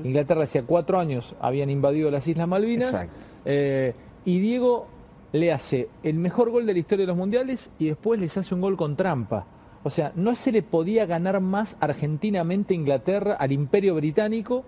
[0.05, 3.07] Inglaterra hacía cuatro años habían invadido las Islas Malvinas
[3.45, 4.89] eh, y Diego
[5.33, 8.55] le hace el mejor gol de la historia de los mundiales y después les hace
[8.55, 9.47] un gol con trampa.
[9.83, 14.65] O sea, no se le podía ganar más argentinamente a Inglaterra, al imperio británico,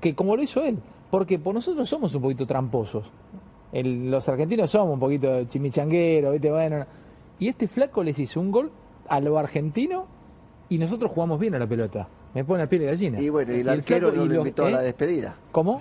[0.00, 0.78] que como lo hizo él.
[1.10, 3.10] Porque por nosotros somos un poquito tramposos.
[3.72, 6.50] El- los argentinos somos un poquito chimichangueros, ¿viste?
[6.50, 6.86] Bueno,
[7.38, 8.70] y este flaco les hizo un gol
[9.08, 10.06] a lo argentino
[10.68, 12.08] y nosotros jugamos bien a la pelota.
[12.34, 13.20] Me pone la piel de gallina.
[13.20, 14.84] Y bueno, y el flaco- arquero no y lo los- invitó a la ¿eh?
[14.86, 15.34] despedida.
[15.50, 15.80] ¿Cómo?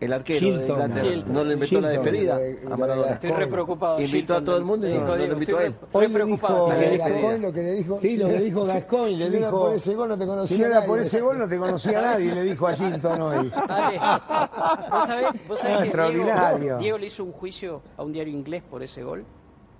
[0.00, 0.80] El arquero de Shilton.
[0.80, 3.06] Inglaterra no le invitó a la despedida de- a Maradona.
[3.08, 4.00] de Estoy re preocupado.
[4.00, 5.72] Invitó a todo el mundo y dijo, no- no lo Diego, invitó a estoy él.
[5.82, 6.66] re- Hoy re le preocupado.
[6.70, 6.96] dijo- Eh.
[6.98, 7.98] Gascoigne lo que le dijo.
[8.00, 10.26] Sí, lo que dijo Gascoigne, le si no era dijo- por ese gol no te
[10.26, 10.88] conocía Si no era nadie.
[10.88, 13.50] por ese gol no te conocía nadie, le dijo a Gilton hoy.
[13.68, 13.98] Dale.
[13.98, 16.76] ¿Vos sabés, vos sabés que.
[16.78, 19.24] Diego le hizo un juicio a un diario inglés por ese gol?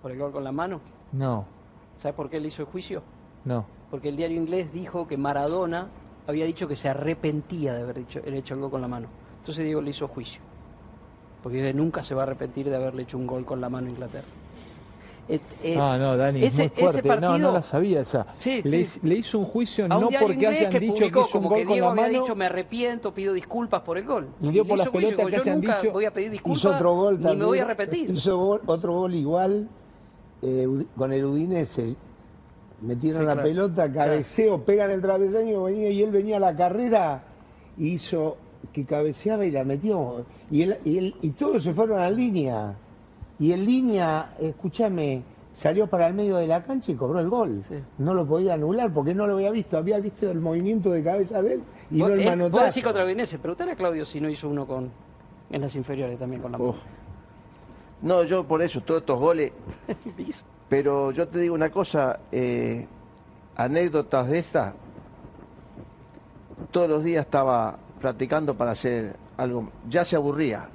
[0.02, 0.80] Por el gol con la mano.
[1.12, 1.46] No,
[1.98, 3.02] ¿Sabes por qué le hizo el juicio?
[3.44, 3.64] no.
[3.90, 5.88] Porque el diario inglés dijo que Maradona
[6.28, 9.08] había dicho que se arrepentía de haber hecho, hecho el gol con la mano.
[9.40, 10.40] Entonces Diego le hizo juicio.
[11.42, 13.90] Porque nunca se va a arrepentir de haberle hecho un gol con la mano a
[13.90, 14.26] Inglaterra.
[15.78, 17.08] ah, no, Dani, es muy fuerte.
[17.20, 18.26] no, no la sabía esa.
[18.36, 19.00] Sí, le, sí.
[19.02, 21.94] le, hizo un juicio no porque hayan dicho que hizo un gol con Diego la
[21.94, 22.08] mano.
[22.20, 24.28] dicho me arrepiento, pido disculpas por el gol.
[24.40, 25.92] Le dio por las pelotas que nunca dicho.
[25.92, 28.10] voy a pedir disculpas hizo otro gol ni también, me voy a arrepentir.
[28.10, 29.68] Hizo gol- otro gol igual
[30.42, 31.94] eh, con el Udinese.
[32.82, 33.48] Metieron Sí, la claro.
[33.48, 37.22] pelota, cabeceo, pegan el travesaño venía, y él venía a la carrera
[37.78, 38.36] hizo
[38.72, 40.24] que cabeceaba y la metió.
[40.50, 42.74] Y, él, y, él- y todos se fueron a línea.
[43.38, 45.22] Y en línea, escúchame,
[45.54, 47.62] salió para el medio de la cancha y cobró el gol.
[47.68, 47.76] Sí.
[47.98, 49.76] No lo podía anular porque no lo había visto.
[49.78, 52.64] Había visto el movimiento de cabeza de él y Vos- no el eh, Vos manotazo.
[52.66, 54.90] decís contra el Udinese, preguntale a Claudio si no hizo uno con
[55.50, 56.74] en las inferiores también con la mano.
[58.02, 59.52] No, yo por eso, todos estos goles.
[60.68, 62.86] Pero yo te digo una cosa, eh,
[63.56, 64.74] anécdotas de esta,
[66.70, 70.68] todos los días estaba practicando para hacer algo, ya se aburría.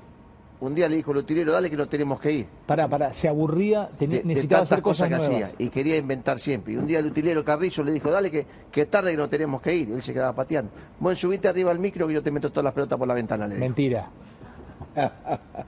[0.62, 2.46] Un día le dijo el utilero, dale que no tenemos que ir.
[2.66, 5.44] Pará, pará, se aburría, tenía- De- de necesitaba tantas hacer cosas, que nuevas.
[5.52, 6.74] hacía y quería inventar siempre.
[6.74, 9.62] Y un día el utilero Carrizo le dijo, dale que, que tarde que no tenemos
[9.62, 9.90] que ir.
[9.90, 10.72] Y él se quedaba pateando.
[11.00, 13.48] Bueno, subite arriba al micro que yo te meto todas las pelotas por la ventana.
[13.48, 13.56] Le.
[13.58, 14.08] Mentira.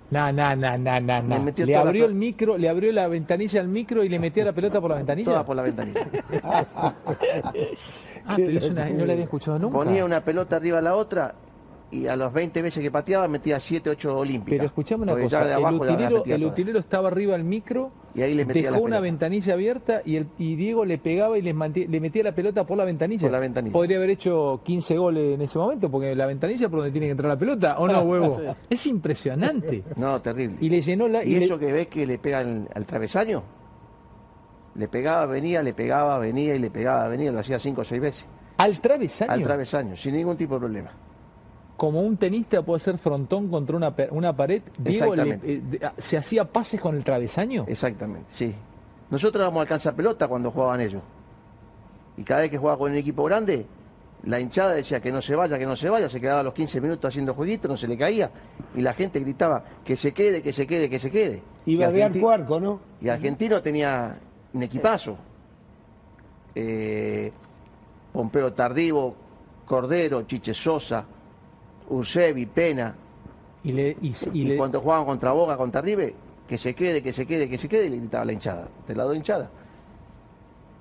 [0.09, 3.09] No, no, no, no, no, Me Le toda la abrió el micro, le abrió la
[3.09, 5.25] ventanilla al micro y le metía la pelota por la ventanilla.
[5.31, 6.07] Todas por la ventanilla.
[8.29, 8.59] Ah, pero
[8.93, 9.77] no la había escuchado nunca.
[9.77, 11.33] Ponía una pelota arriba a la otra
[11.89, 14.57] y a las 20 veces que pateaba metía 7, 8 olímpicas.
[14.57, 17.45] Pero escuchame una Porque cosa, de el abajo las utilero, el utilero estaba arriba del
[17.45, 20.97] micro, Y ahí le metía dejó las una ventanilla abierta y, el, y Diego le
[20.97, 23.21] pegaba y les le metía la pelota por la ventanilla.
[23.21, 23.71] Por la ventanilla.
[23.71, 27.07] Podría haber hecho 15 goles en ese momento, porque la ventanilla es por donde tiene
[27.07, 28.37] que entrar la pelota, ¿o no, huevo?
[28.69, 29.83] Es impresionante.
[29.95, 30.57] No, terrible.
[30.59, 31.23] Y le llenó la...
[31.23, 33.43] Y, y le- eso que ves que le pegan al travesaño,
[34.75, 38.01] le pegaba, venía, le pegaba, venía y le pegaba, venía, lo hacía 5 o 6
[38.01, 38.25] veces.
[38.57, 39.31] al travesaño.
[39.31, 40.91] Al travesaño, sin ningún tipo de problema.
[41.77, 45.77] Como un tenista puede hacer frontón contra una, una pared, Diego le- Exactamente.
[45.77, 47.65] eh, ah, se hacía pases con el travesaño.
[47.67, 48.53] Exactamente, sí.
[49.09, 51.01] Nosotros vamos a alcanzar pelota cuando jugaban ellos.
[52.17, 53.65] Y cada vez que jugaba con un equipo grande,
[54.23, 56.53] la hinchada decía que no se vaya, que no se vaya, se quedaba a los
[56.55, 58.31] 15 minutos haciendo jueguito, no se le caía,
[58.75, 61.43] y la gente gritaba que se quede, que se quede, que se quede.
[61.67, 62.79] Iba y de Argenti- arco a arco, ¿no?
[62.99, 64.17] Y Argentino tenía
[64.53, 65.15] un equipazo.
[66.55, 67.31] Eh,
[68.11, 69.15] Pompeo Tardivo,
[69.65, 71.05] Cordero, Chiche Sosa,
[71.89, 72.95] Ursevi, Pena.
[73.63, 76.13] Y, le, y, se- y Y, le- cuando jugaban contra Boca, contra River,
[76.47, 78.67] que se quede, que se quede, que se quede, y le gritaba la hinchada.
[78.85, 79.49] Te la doy hinchada.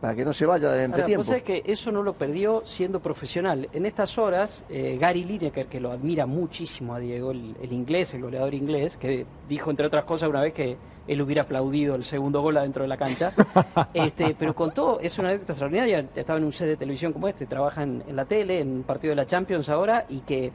[0.00, 1.24] Para que no se vaya del Ahora, entretiempo.
[1.24, 3.68] sabés que eso no lo perdió siendo profesional.
[3.72, 8.12] En estas horas, eh, Gary Lineker, que lo admira muchísimo a Diego, el, el inglés,
[8.12, 10.76] el goleador inglés, que dijo, entre otras cosas, una vez que
[11.08, 13.32] él hubiera aplaudido el segundo gol adentro de la cancha.
[13.94, 17.46] este, pero contó, es una anécdota extraordinaria, estaba en un set de televisión como este,
[17.46, 20.52] trabaja en, en la tele, en un partido de la Champions ahora, y que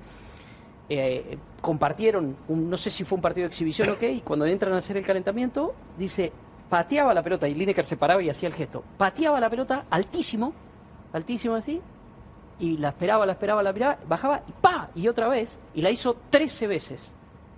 [0.94, 4.46] eh, compartieron, un- no sé si fue un partido de exhibición o qué, y cuando
[4.46, 6.32] entran a hacer el calentamiento, dice,
[6.70, 10.54] pateaba la pelota, y Lineker se paraba y hacía el gesto, pateaba la pelota altísimo,
[11.14, 11.82] altísimo así,
[12.60, 14.90] y la esperaba, la esperaba, la esperaba, bajaba, y ¡pa!
[14.96, 17.14] Y otra vez, y la hizo 13 veces.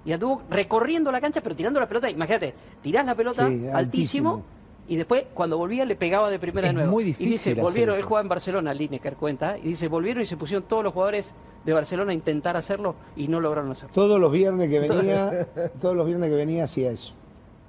[0.05, 3.77] Y anduvo recorriendo la cancha, pero tirando la pelota, imagínate, tirás la pelota Sí, altísimo,
[3.77, 4.43] altísimo.
[4.87, 6.91] Y después, cuando volvía, le pegaba de primera Es de nuevo.
[6.91, 10.23] muy y difícil dice, hacer volvieron, él jugaba en Barcelona, Lineker cuenta, y dice, volvieron
[10.23, 11.33] y se pusieron todos los jugadores
[11.65, 13.93] de Barcelona a intentar hacerlo y no lograron hacerlo.
[13.93, 15.47] Todos los viernes que venía,
[15.81, 17.13] todos los viernes que venía hacía eso.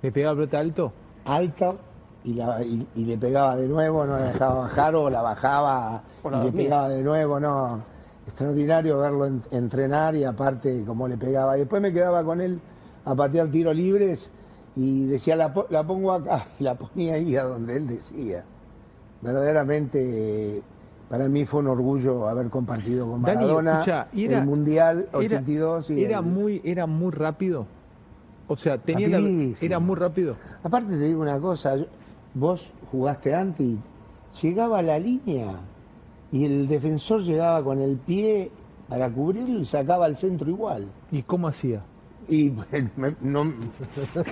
[0.03, 0.93] le pegaba pelota alto.
[1.25, 1.75] Alta
[2.25, 6.03] y, la, y, y le pegaba de nuevo, no la dejaba bajar o la bajaba
[6.23, 7.83] O la y le pegaba de nuevo, no.
[8.27, 11.57] Extraordinario verlo en- entrenar y aparte cómo le pegaba.
[11.57, 12.59] Y después me quedaba con él
[13.05, 14.31] a patear tiros libres
[14.77, 18.45] y decía, la, la pongo acá, y la ponía ahí a donde él decía.
[19.23, 20.63] Verdaderamente,
[21.09, 25.19] para mí fue un orgullo haber compartido con Dani, Maradona y era- el Mundial Era-
[25.19, 25.91] 82.
[25.91, 27.67] y era muy, era muy rápido.
[28.47, 30.37] O sea, tenía la- era muy rápido.
[30.63, 31.77] Aparte te digo una cosa,
[32.35, 33.77] vos jugaste antes
[34.43, 35.53] llegaba a la línea
[36.33, 38.51] y el defensor llegaba con el pie
[38.89, 40.87] para cubrirlo y sacaba al centro igual.
[41.11, 41.83] ¿Y cómo hacía?
[42.29, 42.51] Y
[42.97, 43.53] me- no,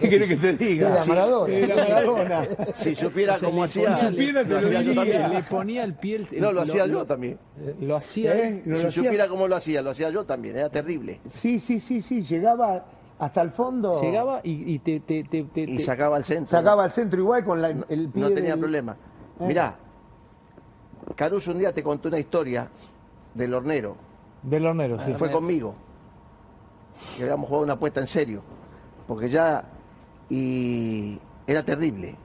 [0.00, 0.88] ¿qué querés que te diga?
[0.92, 1.52] Era Maradona.
[1.54, 2.46] Era Maradona.
[2.74, 4.94] Si supiera cómo Si hacía, supiera, lo te lo hacía yo diría.
[5.22, 5.30] también.
[5.32, 6.16] Le ponía el pie.
[6.30, 7.38] el- No, lo hacía yo también.
[7.80, 8.48] Lo hacía ¿Eh?
[8.48, 8.62] él.
[8.64, 9.02] ¿No Si lo hacía?
[9.04, 10.56] supiera cómo lo hacía, lo hacía yo también.
[10.56, 11.20] Era terrible.
[11.34, 12.86] Sí, sí, sí, sí, llegaba
[13.18, 14.00] hasta el fondo.
[14.00, 16.50] Llegaba y, y te, te, te, te- Y sacaba al centro.
[16.56, 18.22] Sacaba al centro igual con la- el pie.
[18.22, 18.96] No tenía del- problema.
[19.40, 19.44] ¿Eh?
[19.46, 19.76] Mirá,
[21.16, 22.68] Caruso un día te contó una historia
[23.34, 23.96] del hornero.
[24.42, 25.12] Del hornero, sí.
[25.14, 25.74] fue conmigo.
[27.16, 28.42] Que habíamos jugado una apuesta en serio.
[29.06, 29.64] Porque ya.
[30.28, 32.16] Y era terrible.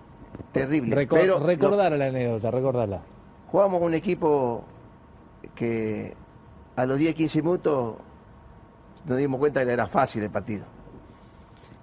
[0.51, 0.95] Terrible.
[0.95, 3.01] Recor- Pero recordar la anécdota, recordarla.
[3.51, 4.63] Jugábamos con un equipo
[5.55, 6.15] que
[6.75, 7.95] a los 10, 15 minutos
[9.05, 10.65] nos dimos cuenta que era fácil el partido.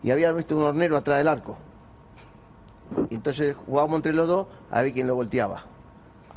[0.03, 1.57] Y había visto un hornero atrás del arco.
[3.11, 5.65] Entonces jugábamos entre los dos a ver quién lo volteaba.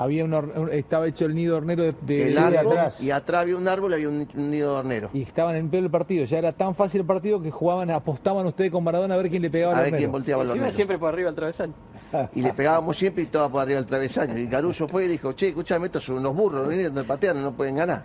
[0.00, 3.00] Había un, estaba hecho el nido hornero de, de- El de árbol, atrás.
[3.00, 5.10] y atrás había un árbol y había un, un nido de hornero.
[5.12, 6.24] Y estaban en pleno el partido.
[6.24, 9.42] Ya era tan fácil el partido que jugaban, apostaban ustedes con Maradona a ver quién
[9.42, 10.76] le pegaba A al ver quién volteaba el Encima hornero.
[10.76, 11.72] siempre por arriba al travesaño.
[12.34, 14.38] Y le pegábamos siempre y todo por arriba del travesaño.
[14.38, 17.76] Y Caruso fue y dijo, che, escuchame, estos son unos burros, no patean, no pueden
[17.76, 18.02] ganar.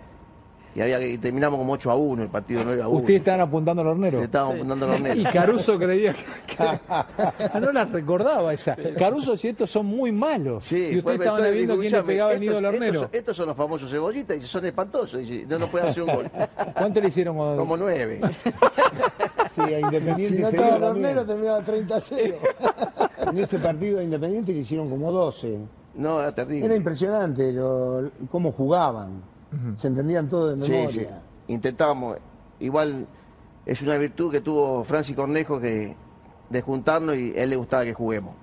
[0.76, 2.98] Y había que y terminamos como 8 a 1 el partido, 9 a 1.
[2.98, 4.18] Ustedes estaban apuntando al hornero.
[4.18, 5.20] Le estábamos apuntando al hornero.
[5.20, 8.74] Y Caruso creía que, que- Ah, no la recordaba esa.
[8.98, 10.64] Caruso y estos son muy malos.
[10.64, 13.00] Sí, y ustedes estaban viendo quién le "Escuchame, pegaba el nido estos- del hornero.
[13.02, 15.22] Estos, estos son los famosos cebollitas y son espantosos.
[15.22, 16.30] Y no nos pueden hacer un gol.
[16.76, 17.36] ¿Cuánto le hicieron?
[17.36, 18.20] cuando- Como 9.
[19.54, 21.06] Sí, a Independiente Si no se estaba dio el también.
[21.06, 22.36] hornero, terminaba 30 a 0.
[23.30, 25.58] En ese partido a Independiente le hicieron como 12.
[25.94, 26.66] No, era terrible.
[26.66, 29.22] Era impresionante lo- cómo jugaban.
[29.78, 30.90] Se entendían todo de Sí, memoria.
[31.46, 31.52] sí.
[31.52, 32.18] Intentábamos.
[32.60, 33.06] Igual
[33.66, 35.94] es una virtud que tuvo Francis Cornejo que
[36.50, 38.34] de juntarnos y a él le gustaba que juguemos.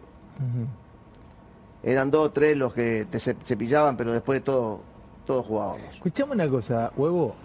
[1.83, 4.81] Eran dos o tres los que te ce- cepillaban, pero después de todo,
[5.25, 5.81] todos jugábamos.
[5.93, 7.35] Escuchame una cosa, huevo.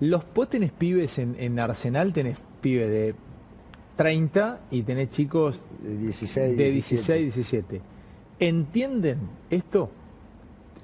[0.00, 3.14] Los vos tenés pibes en, en Arsenal, tenés pibes de
[3.96, 7.22] 30 y tenés chicos De 16, de 17.
[7.22, 7.80] 16, 17.
[8.40, 9.18] ¿Entienden
[9.50, 9.90] esto?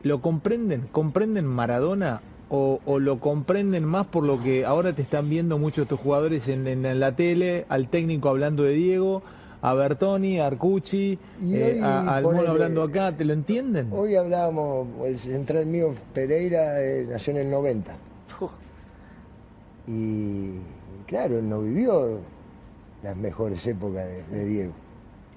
[0.03, 0.89] ¿Lo comprenden?
[0.93, 2.21] ¿Comprenden Maradona?
[2.53, 6.01] O, o lo comprenden más por lo que ahora te están viendo muchos de estos
[6.01, 9.23] jugadores en, en la tele, al técnico hablando de Diego,
[9.63, 13.89] a Bertoni, a Arcucci, eh, a- ponele, hablando acá, ¿te lo entienden?
[13.93, 17.93] Hoy hablábamos, el central mío Pereira eh, nació en el 90.
[19.87, 20.51] Y
[21.07, 22.19] claro, él no vivió
[23.03, 24.73] las mejores épocas de, de Diego.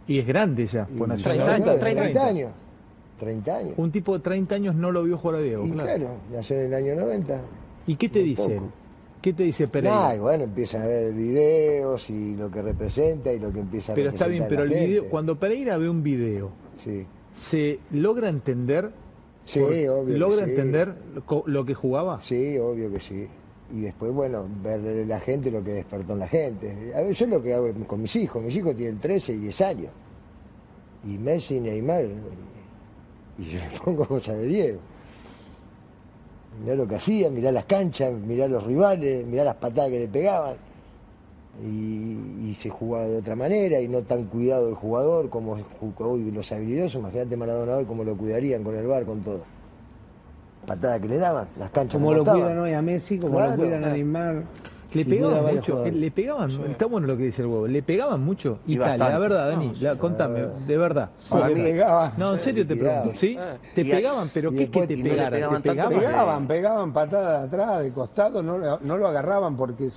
[0.08, 1.80] Y es grande ya, Y nació en 30 el años, 90.
[1.80, 2.52] 30, 30 años.
[3.24, 3.74] 30 años.
[3.78, 5.96] Un tipo de 30 años no lo vio jugar a Diego, y claro.
[5.96, 7.42] claro, nació en el año 90.
[7.88, 8.72] ¿Y qué te dice poco.
[9.22, 10.16] ¿Qué te dice Pereira?
[10.16, 13.96] Nah, bueno, empieza a ver videos y lo que representa y lo que empieza a
[13.96, 15.10] pero está bien, pero el la video, gente.
[15.10, 16.52] cuando Pereira ve un video,
[16.84, 18.92] Sí, ¿se logra entender?
[19.46, 20.18] sí obvio.
[20.18, 20.94] ¿Logra entender
[21.30, 22.20] lo, lo que jugaba?
[22.20, 23.28] Sí, obvio que sí.
[23.74, 26.92] Y después, bueno, ver la gente lo que despertó en la gente.
[26.94, 29.62] A ver, yo lo que hago con mis hijos, mis hijos tienen 13 y 10
[29.62, 29.92] años.
[31.06, 32.06] Y Messi, Neymar,
[33.38, 34.80] y yo le pongo cosas de Diego.
[36.62, 40.08] Mirá lo que hacían, mirá las canchas, mirá los rivales, mirá las patadas que le
[40.08, 40.56] pegaban.
[41.63, 45.58] Y, y se jugaba de otra manera y no tan cuidado el jugador como
[46.00, 47.00] hoy los habilidosos.
[47.00, 49.43] Imagínate Maradona hoy cómo lo cuidarían con el bar, con todo.
[50.65, 53.58] Patadas que le daban, las canchas Como lo cuidan hoy a Messi, como Claro, lo
[53.58, 53.89] cuidan a.
[53.89, 54.43] Neymar.
[54.93, 57.67] Le cuidan a pegaban mucho, eh, le pegaban, está bueno lo que dice el huevo,
[57.67, 61.10] le pegaban mucho Y Italia, la verdad, Dani, la- contame, de verdad.
[61.29, 62.13] Para Porque- mí pegaban.
[62.17, 63.38] no, en serio te pregunto, ¿sí?
[63.39, 63.56] Ah.
[63.73, 65.32] Te pegaban, pero ¿qué que después- te y no le pegaran?
[65.32, 65.99] ¿Te pegaban pegaban?
[65.99, 69.89] Pegaban, pegaban patadas de atrás, de costado, no, lo- no lo agarraban porque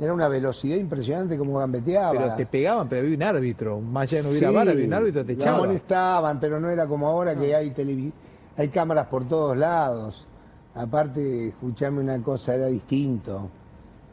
[0.00, 2.10] era una velocidad impresionante como gambeteaba.
[2.12, 4.94] Pero te pegaban, pero había un árbitro, más allá de no hubiera Sí, había un
[4.94, 5.58] árbitro, te echaba.
[5.58, 8.12] molestaban, pero no era como ahora que hay televi-
[8.56, 10.26] hay cámaras por todos lados.
[10.74, 13.48] Aparte, escuchame una cosa, era distinto.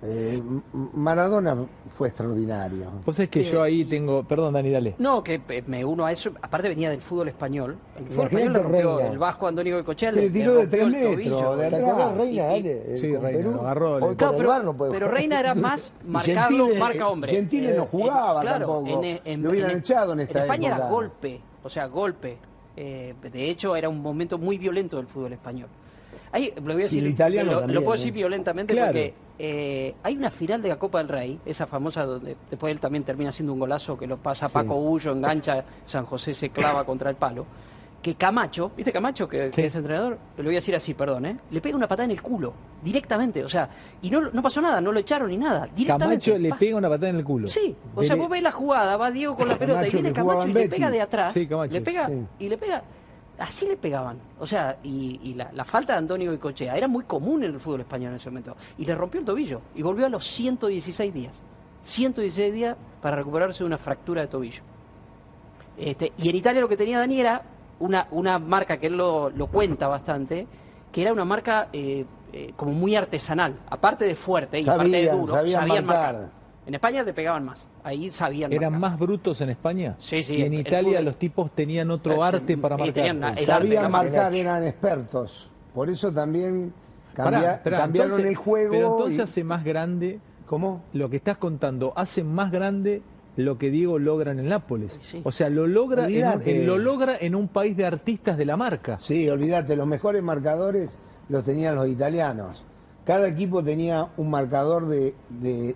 [0.02, 0.42] Eh,
[0.94, 1.58] Maradona
[1.90, 2.86] fue extraordinario.
[3.06, 4.96] Vos sabés que yo ahí tengo, perdón Dani, dale.
[4.98, 6.32] No, que eh, me uno a eso.
[6.42, 7.76] Aparte venía del fútbol español.
[7.98, 9.12] El fútbol español le rompió Reina.
[9.12, 10.14] el Vasco Antonio Goicoechea.
[10.14, 11.82] Se le tiró de tres metros, de ¿Te atrás.
[11.84, 12.44] acordás, Reina?
[12.46, 13.52] Dale, eh, Sí, Reina, Perú.
[13.52, 15.08] lo agarró, Hoy Claro, el pero, no puede pero.
[15.10, 15.92] Reina era más
[16.24, 17.32] Gentile- marca hombre.
[17.34, 19.04] Gentile no Eh, jugaba claro, tampoco.
[19.04, 20.92] en- en- Lo hubieran en- echado en esta España era época.
[20.92, 22.38] golpe, o sea, golpe.
[22.78, 25.68] Eh, de hecho, era un momento muy violento del fútbol español.
[26.32, 28.88] Hay, lo voy a decir, italiano lo, también, lo puedo decir violentamente Claro.
[28.88, 32.80] porque eh, hay una final de la Copa del Rey, esa famosa donde después él
[32.80, 36.84] también termina haciendo un golazo que lo pasa Paco Bullo, engancha, San José se clava
[36.84, 37.46] contra el palo.
[38.02, 40.18] Que Camacho, ¿viste Camacho que, es entrenador?
[40.38, 41.38] Lo voy a decir así, perdón, ¿eh?
[41.52, 43.70] Le pega una patada en el culo, directamente, o sea,
[44.02, 46.32] y no, no pasó nada, no lo echaron ni nada, directamente.
[46.32, 47.50] Camacho le pega una patada en el culo.
[47.50, 50.48] Sí, o sea, vos ves la jugada, va Diego con la pelota y viene Camacho
[50.48, 51.34] y le pega de atrás.
[51.34, 52.84] Sí, Camacho, le pega y le pega.
[53.40, 54.18] Así le pegaban.
[54.40, 57.60] O sea, y, y la, la falta de Antonio Goicochea era muy común en el
[57.60, 58.56] fútbol español en ese momento.
[58.78, 61.34] Y le rompió el tobillo y volvió a los 116 días.
[61.86, 64.62] 116 días para recuperarse de una fractura de tobillo.
[65.78, 67.42] Este, y en Italia lo que tenía Dani era
[67.80, 70.46] una, una marca que él lo, lo cuenta bastante,
[70.92, 75.10] que era una marca eh, eh, como muy artesanal, aparte de fuerte y aparte de
[75.10, 76.14] duro, sabían sabían marcar.
[76.14, 76.39] marcar.
[76.70, 78.92] En España te pegaban más, ahí sabían ¿Eran marcar.
[78.92, 79.96] más brutos en España?
[79.98, 82.94] Sí, sí, Y en el Italia fútbol- los tipos tenían otro Eh, arte para marcar.
[82.94, 85.50] tenían una- el arte, Sabían marcar, eran expertos.
[85.74, 86.72] Por eso también
[87.16, 88.72] Pará, cambiaron entonces- el juego.
[88.72, 90.84] Pero entonces y- hace más grande ¿Cómo?
[90.94, 93.02] lo que estás contando, hace más grande
[93.36, 94.96] lo que Diego logra en el Nápoles.
[95.02, 95.22] Sí.
[95.24, 96.56] O sea, lo logra, en un, Olvídate.
[96.62, 99.00] en- lo logra en un país de artistas de la marca.
[99.02, 100.92] Sí, olvídate, los mejores marcadores
[101.30, 102.64] los tenían los italianos.
[103.06, 105.76] cada equipo tenía un marcador de, de,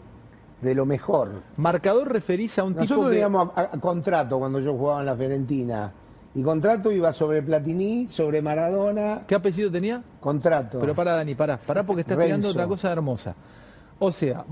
[0.64, 1.30] de lo mejor.
[1.58, 5.16] Marcador referís a un tipo Nosotros teníamos a, a contrato cuando yo jugaba en la
[5.16, 5.92] Fiorentina.
[6.36, 10.02] Y contrato iba sobre Platini, sobre Maradona, ¿Qué apellido tenía?
[10.20, 10.80] contrato.
[10.80, 13.36] Pero para Dani, pará, pará porque estás pegando otra cosa hermosa.
[14.00, 14.44] O sea,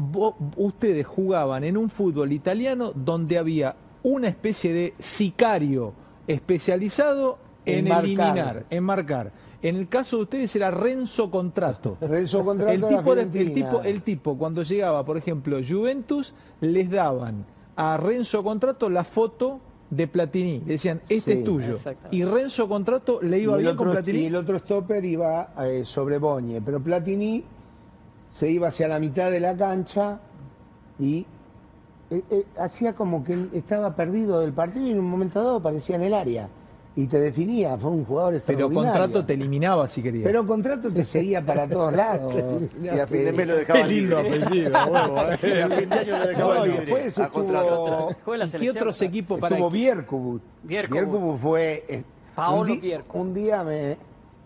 [0.57, 5.93] ustedes jugaban en un fútbol italiano donde había una especie de sicario
[6.28, 9.32] especializado en, En eliminar, en marcar.
[9.64, 11.97] En el caso de ustedes era Renzo Contrato.
[12.01, 15.57] Renzo Contrato el de la tipo, era- el, tipo, el tipo, cuando llegaba, por ejemplo,
[15.68, 17.45] Juventus, les daban
[17.76, 19.59] a Renzo Contrato la foto
[19.89, 20.59] de Platini.
[20.66, 21.39] Le decían, este Sí.
[21.39, 21.78] es tuyo.
[22.12, 24.20] Y Renzo Contrato le iba bien con Platini.
[24.20, 26.62] y el otro stopper iba eh, sobre Boñe.
[26.62, 27.43] Pero Platini
[28.34, 30.20] se iba hacia la mitad de la cancha
[30.97, 31.26] y
[32.09, 35.97] eh, eh, hacía como que estaba perdido del partido y en un momento dado aparecía
[35.97, 36.47] en el área.
[36.94, 38.92] Y te definía, fue un jugador Pero extraordinario.
[38.92, 40.26] Contrato te eliminaba si querías.
[40.26, 42.34] Pero Contrato te seguía para todos lados.
[42.82, 44.18] Y a fin de mes lo dejaba libre.
[44.18, 44.70] apellido,
[45.42, 46.82] Y a fin de año lo dejaba No, libre.
[46.86, 47.70] después a contrato.
[47.70, 50.42] estuvo, Juega en la ¿Y qué otros equipos para estuvo Bierkubut.
[50.64, 51.39] Bierkubut.
[51.39, 51.86] fue...
[51.88, 52.04] eh,
[52.36, 53.16] Paolo Bierkubut.
[53.22, 53.98] un día me...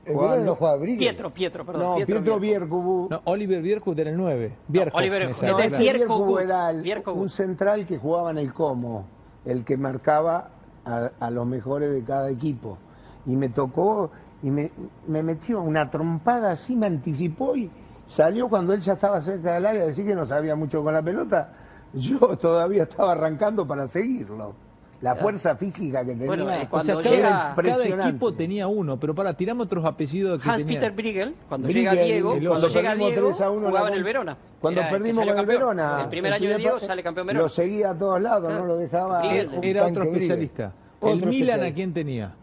[0.07, 0.99] No Brigel.
[0.99, 1.99] Pietro, Pietro, perdón.
[1.99, 3.09] No, Pietro, Bierkubut.
[3.09, 4.53] No, Oliver Bierkut era el 9.
[4.67, 5.79] Bierkhoff, Oliver- me sale, no, No, Bierkubut.
[5.79, 9.07] Bierkubut era el- un central que jugaba en el Como,
[9.45, 10.51] el que marcaba
[10.85, 12.77] a, los mejores de cada equipo.
[13.25, 14.11] Y me tocó,
[14.43, 14.71] y me,
[15.07, 17.69] me metió una trompada así, me anticipó y
[18.07, 21.01] salió cuando él ya estaba cerca del área decir que no sabía mucho con la
[21.01, 21.53] pelota.
[21.93, 24.53] Yo todavía estaba arrancando para seguirlo.
[25.01, 28.09] La fuerza física que tenía Bueno, eh, O cuando sea, era cada, llega- cada impresionante.
[28.09, 30.79] equipo tenía uno, pero para, tiramos otros apellidos que Hans tenía.
[30.79, 33.91] Peter Briegel, cuando Briegel, llega Diego, el cuando llega Diego, 3 a 1 jugaba la-
[33.91, 34.37] en el Verona.
[34.61, 35.45] Cuando Era perdimos con el.
[35.45, 36.01] Verona.
[36.03, 37.43] El primer año de Diego sale campeón Verona.
[37.43, 38.61] Lo seguía a todos lados, Claro.
[38.61, 39.19] no lo dejaba.
[39.19, 39.47] Briegel.
[39.49, 40.13] un Era otro Briegel.
[40.21, 40.73] especialista.
[40.99, 41.65] Otro el Milan, especialista.
[41.67, 42.35] ¿a quién tenía?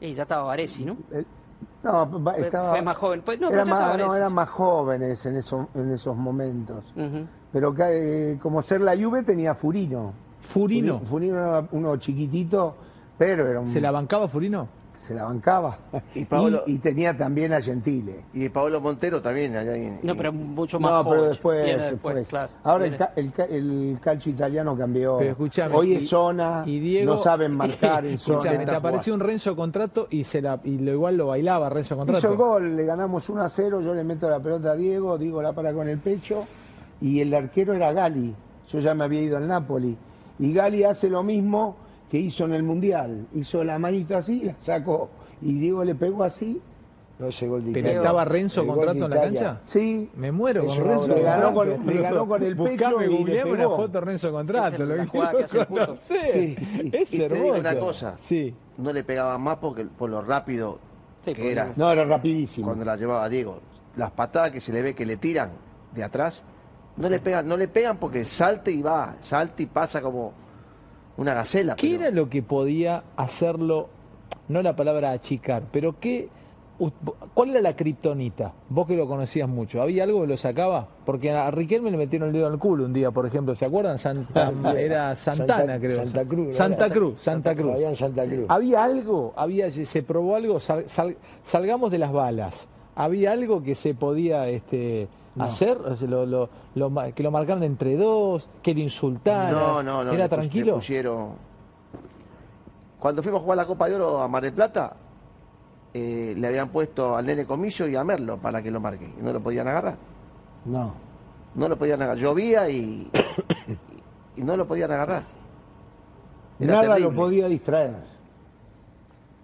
[0.00, 0.96] Y ya estaba Varesi, ¿no?
[1.12, 1.26] El-
[1.82, 3.22] No, va- Fue- estaba, fue más joven.
[3.24, 6.84] Pues, no, era más- no, eran más jóvenes en, esos en esos momentos.
[7.52, 10.12] Pero eh, como ser la Juve tenía Furino.
[10.40, 11.00] Furino.
[11.00, 12.74] Furi- Furino era uno chiquitito,
[13.18, 14.68] pero era un, ¿Se la bancaba Furino?
[15.06, 15.76] se la bancaba.
[16.14, 18.20] Y Paolo- y, y tenía también a Gentile.
[18.34, 21.18] Y Paolo Montero también allá en, No, pero mucho más No, joven.
[21.18, 22.28] pero después, Viene después.
[22.28, 22.48] claro.
[22.62, 25.16] Ahora el, el, ca- el calcio italiano cambió.
[25.18, 28.38] Pero escuchame, Hoy y- es zona, y Diego- no saben marcar en zona.
[28.38, 31.96] Escuchame, te apareció un Renzo Contrato y se la y lo igual lo bailaba Renzo.
[31.96, 32.18] Contrato.
[32.18, 35.18] Hizo el gol, le ganamos 1 a 0, yo le meto la pelota a Diego,
[35.18, 36.44] Diego la para con el pecho
[37.00, 38.32] y el arquero era Gali.
[38.70, 39.96] Yo ya me había ido al Napoli.
[40.40, 41.76] Y Gali hace lo mismo
[42.10, 43.26] que hizo en el Mundial.
[43.34, 45.10] Hizo la manito así y la sacó.
[45.42, 46.60] Y Diego le pegó así.
[47.18, 49.60] No gol de Pero estaba Renzo El Contrato en la cancha.
[49.66, 51.90] Sí, Me muero con Renzo Le ganó con- Contrato.
[51.92, 54.78] le ganó con el Buscame, pecho y le una foto de Renzo Contrato.
[54.86, 55.10] Lo la que
[55.46, 56.32] que el conocer.
[56.32, 56.56] Sí.
[56.92, 58.16] Es Y te digo una cosa.
[58.16, 58.54] Sí.
[58.78, 60.78] no le pegaba más porque por lo rápido
[61.22, 62.66] Sí, que era no, era rapidísimo.
[62.68, 63.60] cuando la llevaba Diego.
[63.96, 65.50] Las patadas que se le ve que le tiran
[65.94, 66.42] de atrás,
[66.96, 70.32] no le pegan, no le pegan porque salta y va, salta y pasa como
[71.16, 71.76] una gacela.
[71.76, 73.88] ¿Qué pero- era lo que podía hacerlo,
[74.48, 76.28] no la palabra achicar, pero qué,
[77.34, 78.52] cuál era la kriptonita?
[78.68, 80.88] Vos que lo conocías mucho, ¿había algo que lo sacaba?
[81.04, 83.64] Porque a Riquelme le metieron el dedo en el culo un día, por ejemplo, ¿se
[83.66, 83.98] acuerdan?
[83.98, 86.02] Santa, era Santana, Santa- creo.
[86.02, 86.56] Santa Cruz.
[86.56, 87.72] Santa Cruz, Santa Cruz.
[87.72, 88.44] Fabián Santa Cruz.
[88.48, 89.32] ¿Había algo?
[89.36, 90.58] ¿Había, ¿Se probó algo?
[90.60, 92.66] Sal- sal- salgamos de las balas.
[92.94, 95.78] ¿Había algo que se podía este, hacer?
[95.78, 99.52] O sea, lo- lo- lo ma- que lo marcaran entre dos, que lo insultaran.
[99.52, 100.12] No, no, no.
[100.12, 100.74] ¿Era le pus- le tranquilo?
[100.76, 101.50] pusieron...
[102.98, 104.94] Cuando fuimos a jugar la Copa de Oro a Mar del Plata,
[105.94, 109.10] eh, le habían puesto al nene Comillo y a Merlo para que lo marque.
[109.18, 109.96] Y no lo podían agarrar.
[110.66, 110.92] No.
[111.54, 112.18] No lo podían agarrar.
[112.18, 113.10] Llovía y,
[114.36, 115.22] y no lo podían agarrar.
[116.58, 117.10] Era Nada terrible.
[117.10, 117.94] lo podía distraer.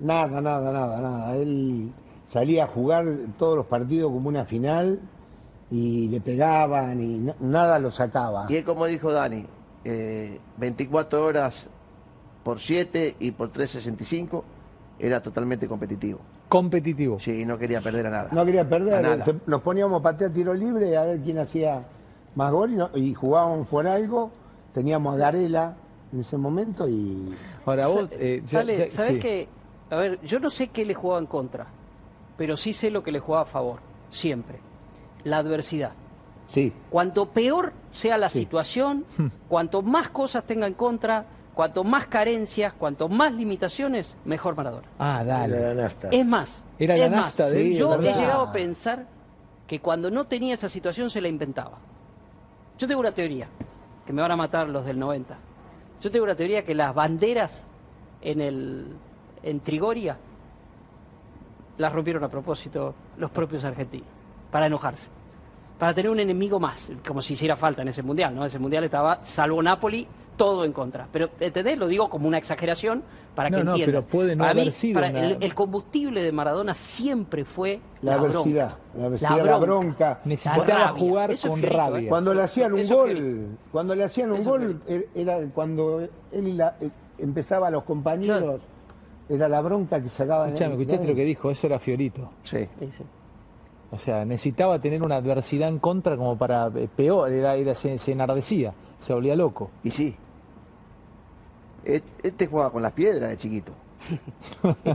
[0.00, 1.36] Nada, nada, nada, nada.
[1.36, 1.90] Él
[2.26, 3.06] salía a jugar
[3.38, 5.00] todos los partidos como una final
[5.70, 8.46] y le pegaban y na- nada lo sacaba.
[8.48, 9.44] Y es como dijo Dani,
[9.84, 11.66] eh, 24 horas
[12.44, 14.44] por 7 y por 365
[14.98, 16.20] era totalmente competitivo.
[16.48, 17.18] Competitivo.
[17.18, 18.28] Sí, no quería perder a nada.
[18.32, 19.02] No quería A perder.
[19.02, 19.24] nada.
[19.24, 21.82] Se- nos poníamos a patear tiro libre a ver quién hacía
[22.36, 24.30] más gol y, no- y jugábamos por algo.
[24.72, 25.74] Teníamos a Garela
[26.12, 27.32] en ese momento y
[27.64, 28.08] Ahora vos...
[28.12, 29.18] Eh, ya- sale- ya- ¿sabés sí.
[29.18, 29.48] qué?
[29.90, 31.66] A ver, yo no sé qué le jugaba en contra,
[32.36, 34.58] pero sí sé lo que le jugaba a favor, siempre.
[35.26, 35.92] La adversidad.
[36.46, 36.72] sí.
[36.90, 38.38] Cuanto peor sea la Sí.
[38.40, 39.04] situación,
[39.48, 41.24] cuanto más cosas tenga en contra,
[41.54, 44.86] cuanto más carencias, cuanto más limitaciones, mejor Maradona.
[44.98, 45.60] Ah, Era dale.
[45.74, 46.08] la nafta.
[46.12, 49.06] Es más, Era es la más, nafta de él, yo he llegado a pensar
[49.66, 51.78] que cuando no tenía esa situación se la inventaba.
[52.78, 53.48] Yo tengo una teoría,
[54.06, 55.36] que me van a matar los del 90.
[56.00, 57.66] Yo tengo una teoría que las banderas
[58.20, 58.86] en el
[59.42, 60.16] en Trigoria
[61.78, 64.06] las rompieron a propósito los propios argentinos,
[64.52, 65.08] para enojarse.
[65.78, 68.44] Para tener un enemigo más, como si hiciera falta en ese mundial, ¿no?
[68.44, 70.06] Ese mundial estaba, salvo Napoli,
[70.36, 71.06] todo en contra.
[71.12, 71.78] Pero, ¿entendés?
[71.78, 73.02] Lo digo como una exageración
[73.34, 74.02] para No, que no, entiendan.
[74.02, 77.44] pero puede no Para haber mí, sido para una- el, el combustible de Maradona siempre
[77.44, 78.78] fue La la, adversidad, bronca.
[78.98, 80.20] la adversidad, la bronca.
[80.24, 81.00] Necesitaba La rabia.
[81.00, 81.80] jugar Eso con fielito, ¿eh?
[81.90, 82.08] rabia.
[82.08, 83.48] Cuando le hacían un Eso gol, fielito.
[83.72, 86.00] cuando le hacían un Eso gol, er- era cuando
[86.32, 88.60] él la- eh, empezaba a los compañeros,
[89.28, 90.46] era la bronca que sacaba.
[90.46, 92.30] Escuchame, escuchaste lo que dijo, eso era Fiorito.
[92.44, 92.66] Sí.
[92.78, 93.04] Sí, sí.
[93.90, 97.98] O sea, necesitaba tener una adversidad en contra como para eh, peor, era, era- se,
[97.98, 99.70] se enardecía, se volvía loco.
[99.84, 100.14] Y sí.
[101.84, 103.72] E- Este jugaba con las piedras de chiquito.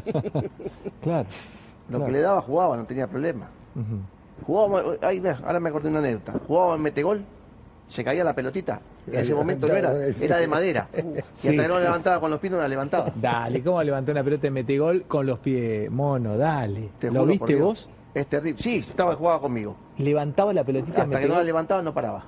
[1.01, 1.27] Claro.
[1.89, 2.05] Lo claro.
[2.05, 3.47] que le daba jugaba, no tenía problema.
[3.75, 4.45] Ujú.
[4.45, 6.33] Jugábamos, ay, mira, ahora me acordé de una anécdota.
[6.47, 7.21] Jugábamos en metegol,
[7.87, 8.79] se caía la pelotita.
[9.07, 10.87] En ese momento no era, era de madera.
[10.95, 11.47] Y Sí.
[11.49, 13.11] hasta que no la levantaba con los pies, no la levantaba.
[13.15, 15.89] Dale, ¿cómo levantó una pelota de metegol con los pies?
[15.91, 16.89] Mono, dale.
[16.99, 17.61] Te ¿Lo viste Dios.
[17.61, 17.89] vos?
[18.14, 18.62] Es terrible.
[18.62, 19.76] Sí, estaba jugaba conmigo.
[19.97, 22.26] Levantaba la pelotita Hasta de que no la levantaba, no paraba.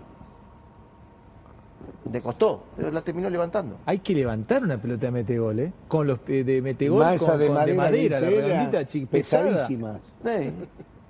[2.11, 3.77] Le costó, pero la terminó levantando.
[3.85, 5.73] Hay que levantar una pelota de metegol, ¿eh?
[5.87, 9.43] Con los pies de metegol, Masa con, de con madera, madera, la redondita, chi- pesada.
[9.45, 9.99] pesadísimas.
[10.25, 10.53] Eh,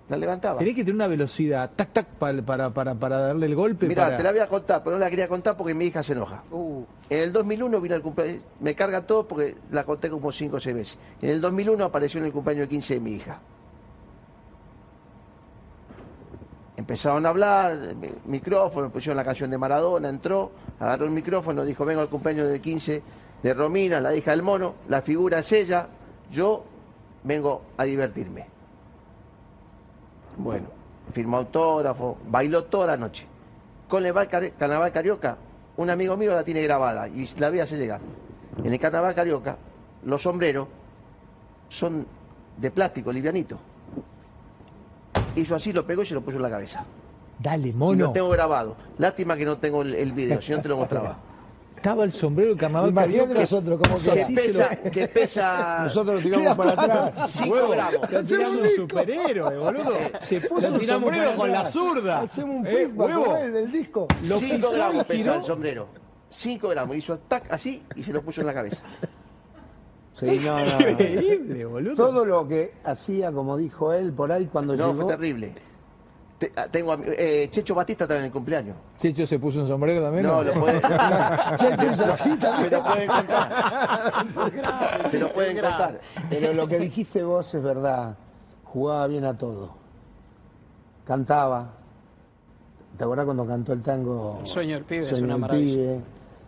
[0.10, 0.60] la levantaba.
[0.60, 3.88] Tenés que tener una velocidad, tac, tac, pa- para, para, para darle el golpe.
[3.88, 6.04] Mirá, para- te la voy a contar, pero no la quería contar porque mi hija
[6.04, 6.44] se enoja.
[6.52, 10.58] Uh, En el 2001 vino el cumpleaños, me carga todo porque la conté como 5
[10.58, 10.98] o 6 veces.
[11.22, 13.40] En el 2001 apareció en el cumpleaños de 15 de mi hija.
[16.76, 21.86] Empezaron a hablar, mi- micrófono, pusieron la canción de Maradona, entró, agarró el micrófono, dijo,
[21.86, 23.04] vengo al cumpleaños del 15
[23.44, 25.88] de Romina, la hija del mono, la figura es ella,
[26.32, 26.64] yo
[27.24, 28.48] vengo a divertirme.
[30.38, 30.66] Bueno,
[31.12, 33.28] firmó autógrafo, bailó toda la noche.
[33.88, 34.14] Con el
[34.58, 35.38] carnaval carioca,
[35.78, 38.02] un amigo mío la tiene grabada y la voy a hacer llegar.
[38.64, 39.58] En el carnaval carioca,
[40.06, 40.68] los sombreros
[41.70, 42.06] son
[42.58, 43.60] de plástico, livianito.
[45.36, 46.86] Hizo así, lo pegó y se lo puso en la cabeza.
[47.40, 48.12] Dale, Y lo mono.
[48.12, 48.76] tengo grabado.
[48.98, 51.18] Lástima que no tengo el, el video, si no te lo mostraba.
[51.76, 55.80] Estaba el sombrero del carnaval Imagínate nosotros Eso Que así se lo- pesa, que pesa
[55.84, 57.32] Nosotros lo tiramos para atrás.
[57.32, 58.10] 5 gramos.
[58.12, 59.94] Lo tiramos un superhéroe, boludo.
[60.22, 62.20] Se puso tiramos sombrero con la zurda.
[62.22, 63.34] Hacemos un Eh, huevo.
[63.34, 64.08] del disco.
[64.30, 65.88] Lo 5 pisó gramos pesa el sombrero.
[66.30, 66.96] 5 gramos.
[66.96, 68.82] Hizo tac así y se lo puso en la cabeza.
[70.20, 70.90] Sí, no, no, no.
[70.90, 71.96] Increíble, boludo.
[71.96, 75.06] Todo lo que hacía, como dijo él, por ahí cuando No, llegó.
[75.06, 75.54] fue terrible.
[76.38, 78.76] Te- ah, tengo eh, Checho Batista también en el cumpleaños.
[79.00, 80.26] Checho se puso un sombrero también.
[80.26, 80.82] No, lo puede,
[81.58, 82.70] Checho hizo así también.
[82.70, 85.10] te lo pueden contar.
[85.12, 86.00] Te lo pueden contar.
[86.30, 88.16] Pero lo que dijiste vos es verdad.
[88.66, 89.70] Jugaba bien a todo.
[91.06, 91.70] Cantaba.
[92.98, 94.40] ¿Te acordás cuando cantó el tango?
[94.44, 95.76] Sueño del pibe, es Sueño una del maravilla.
[95.76, 96.00] pibe.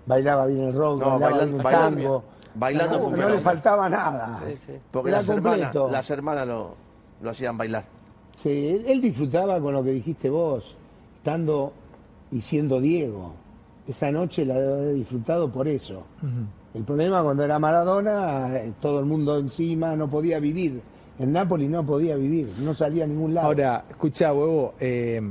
[0.06, 2.24] Bailaba bien el rock, No, bailaba bailan- bien el tango.
[2.56, 4.42] Bailando no, como no le faltaba nada.
[4.48, 4.74] Sí, sí.
[4.92, 6.76] Porque Era las hermanas, las hermanas lo,
[7.22, 7.86] lo hacían bailar.
[8.42, 10.76] Sí, él, él disfrutaba con lo que dijiste vos,
[11.18, 11.74] estando
[12.32, 13.34] y siendo Diego.
[13.88, 16.04] Esa noche la debe haber disfrutado por eso.
[16.74, 20.82] El problema cuando era Maradona, eh, todo el mundo encima no podía vivir.
[21.20, 23.48] En Nápoles no podía vivir, no salía a ningún lado.
[23.48, 25.22] Ahora, escucha, huevo, eh,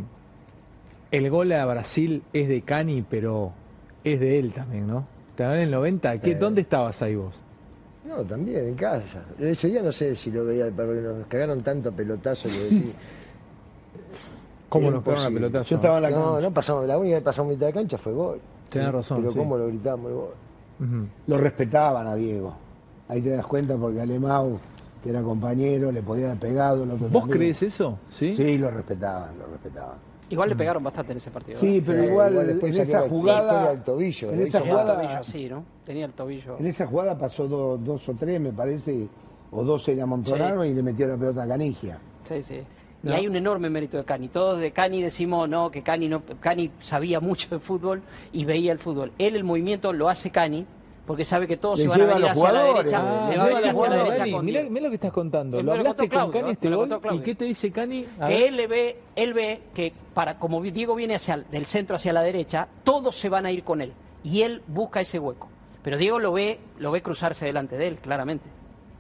[1.11, 3.53] el gol a Brasil es de Cani, pero
[4.03, 5.07] es de él también, ¿no?
[5.37, 6.39] También en el 90, ¿qué, Sí.
[6.39, 7.35] ¿dónde estabas ahí vos?
[8.07, 9.23] No, también en casa.
[9.39, 12.93] Ese día no sé si lo veía, pero nos cagaron tanto pelotazo que decía.
[14.69, 15.51] ¿Cómo nos cagaron la imposible.
[15.51, 15.63] pelota?
[15.69, 16.41] Yo estaba en la No, cancha.
[16.49, 18.41] no pasamos, la única que pasamos mitad de cancha fue gol.
[18.69, 19.39] Tenés razón, Pero sí.
[19.39, 21.09] cómo lo gritamos el gol.
[21.29, 22.55] Lo respetaban a Diego.
[23.09, 24.59] Ahí te das cuenta porque Alemão,
[25.03, 26.83] que era compañero, le podía haber pegado.
[26.85, 27.39] El otro ¿Vos también.
[27.39, 27.99] crees eso?
[28.11, 28.35] Sí.
[28.35, 29.97] Sí, lo respetaban, lo respetaban.
[30.35, 31.59] Igual le pegaron bastante en ese partido.
[31.59, 31.83] Sí, ¿eh?
[31.85, 34.95] pero Sí, igual, igual después en esa jugada, del tobillo, en esa Tenía el jugada,
[35.01, 35.65] tobillo así, ¿no?
[35.87, 36.59] Tenía el tobillo.
[36.59, 39.09] en esa jugada pasó do- dos o tres, me parece,
[39.53, 41.99] o dos se le amontonaron y le metió la pelota a Canigia.
[42.29, 42.61] Sí, sí.
[43.03, 43.13] No.
[43.13, 44.29] Y hay un enorme mérito de Cani.
[44.29, 48.01] Todos de Cani decimos no, que Cani no, Cani sabía mucho de fútbol
[48.33, 49.13] y veía el fútbol.
[49.19, 50.67] Él el movimiento lo hace Cani
[51.07, 52.99] porque sabe que todos Le se van a a venir los hacia la derecha.
[53.03, 55.13] ah, se va a venir a hacia la derecha con mirá, mirá lo que estás
[55.13, 55.57] contando.
[55.59, 57.01] Lo lo hablaste con Cani este gol.
[57.13, 58.07] ¿Y qué te dice Cani?
[58.19, 58.43] A que ver.
[58.49, 62.13] él le ve, él ve que para como Diego viene hacia el- del centro hacia
[62.13, 63.93] la derecha, todos se van a ir con él
[64.23, 65.49] y él busca ese hueco.
[65.83, 68.49] Pero Diego lo ve, lo ve cruzarse delante de él, claramente.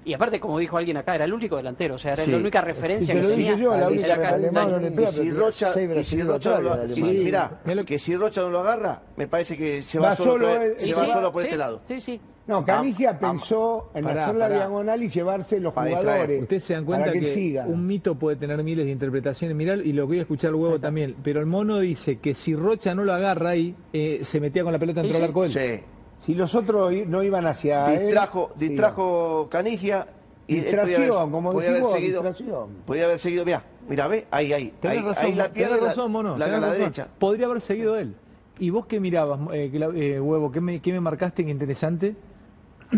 [0.06, 2.30] Y aparte, como dijo alguien acá, era el único delantero, o sea, era Sí.
[2.30, 3.56] la única referencia que lo dije tenía.
[3.56, 4.72] yo, la Era única acá, alemán Dani.
[4.72, 8.42] no le Y si Rocha, y si Rocha no lo, y mirá, que si Rocha
[8.42, 10.92] no lo agarra, me parece que se va, Va solo, solo por, él, se sí,
[10.92, 11.80] va sí, solo por sí, este lado.
[11.88, 12.20] Sí, sí.
[12.46, 14.56] No, Canigia Ah, pensó en pará, hacer la pará.
[14.56, 16.42] diagonal y llevarse los jugadores.
[16.42, 17.64] Ustedes se dan cuenta que, que, él siga.
[17.66, 19.56] un mito puede tener miles de interpretaciones.
[19.56, 21.16] Mirá, y lo voy a escuchar el huevo también.
[21.24, 24.74] Pero el mono dice que si Rocha no lo agarra ahí, eh, se metía con
[24.74, 25.52] la pelota dentro del arco él.
[25.52, 25.84] Sí.
[26.24, 28.68] Si los otros no iban hacia él, Distrajo, sí.
[28.68, 30.06] distrajo Canigia
[30.46, 32.68] Y él Distracción, podía haber- como podía decís haber vos, seguido, distracción.
[32.86, 34.72] Podía haber seguido, mira, mira, ve, ahí, ahí.
[34.80, 36.36] Tenés ahí, razón, ahí la pierna, razón, mono.
[36.36, 36.80] la, tenés la razón.
[36.82, 37.08] derecha.
[37.18, 38.14] Podría haber seguido él.
[38.58, 40.52] ¿Y vos qué mirabas, eh, eh, huevo?
[40.52, 41.44] ¿Qué me, qué me marcaste?
[41.44, 42.14] Qué interesante.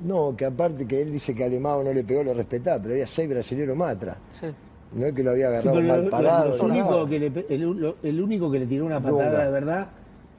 [0.00, 3.06] No, que aparte que él dice que Alemão no le pegó, lo respetaba, pero había
[3.06, 4.18] seis brasileños matra.
[4.38, 4.46] Sí.
[4.92, 6.48] No es que lo había agarrado mal lo- parado.
[6.50, 9.86] los que le el, lo- el único que le tiró una patada de verdad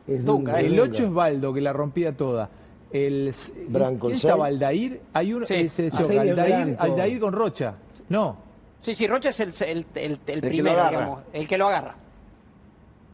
[0.08, 0.16] es eh.
[0.18, 0.56] El Dunga.
[0.56, 2.50] 8 es Baldo, que la rompía toda.
[2.92, 3.34] El,
[3.68, 4.46] Branco, ¿Quién estaba?
[4.48, 5.02] Aldair.
[5.14, 5.56] Hay uno, Sí.
[5.56, 6.76] ese, Ah, sí, Aldair.
[6.80, 7.74] Aldair con Rocha.
[8.10, 8.38] No,
[8.80, 10.90] Sí, sí, Rocha es el, el, el- el lo primero, agarra.
[10.98, 11.96] digamos, el que lo agarra.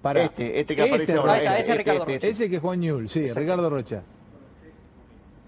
[0.02, 0.24] para.
[0.24, 1.34] Este, este que aparece ahora.
[1.34, 2.28] Ahí está, este, ese es Ricardo este, Rocha.
[2.28, 3.39] Ese que es Juan Ñul, sí, Exacto.
[3.39, 4.02] Ricardo Rocha.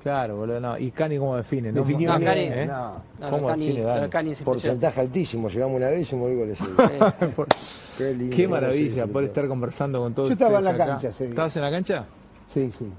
[0.02, 0.78] Claro, boludo, no.
[0.78, 1.72] ¿Y Cani cómo define?
[1.72, 1.82] ¿no?
[1.82, 2.66] Definió No, Cani- ¿Eh?
[2.66, 3.02] no.
[3.20, 4.36] No, ¿Cómo no, Cani, define de Cani.
[4.36, 6.64] Porcentaje altísimo, llegamos una vez y el gol ese.
[7.98, 8.36] Qué lindo.
[8.36, 8.50] Qué ¿no?
[8.52, 10.93] maravilla poder estar conversando con todos Yo estaba en ustedes la acá.
[10.93, 11.24] cancha, sí.
[11.26, 12.06] ¿Estabas en la cancha?
[12.54, 12.91] Sí, sí.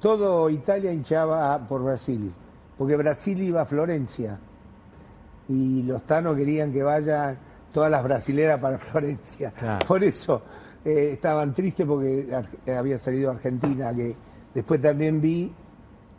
[0.00, 2.32] Todo Italia hinchaba por Brasil,
[2.78, 4.38] porque Brasil iba a Florencia
[5.48, 7.36] y los tanos querían que vayan
[7.72, 9.50] todas las brasileras para Florencia.
[9.52, 9.86] Claro.
[9.86, 10.42] Por eso
[10.84, 12.28] eh, estaban tristes porque
[12.72, 14.14] había salido Argentina, que
[14.54, 15.52] después también vi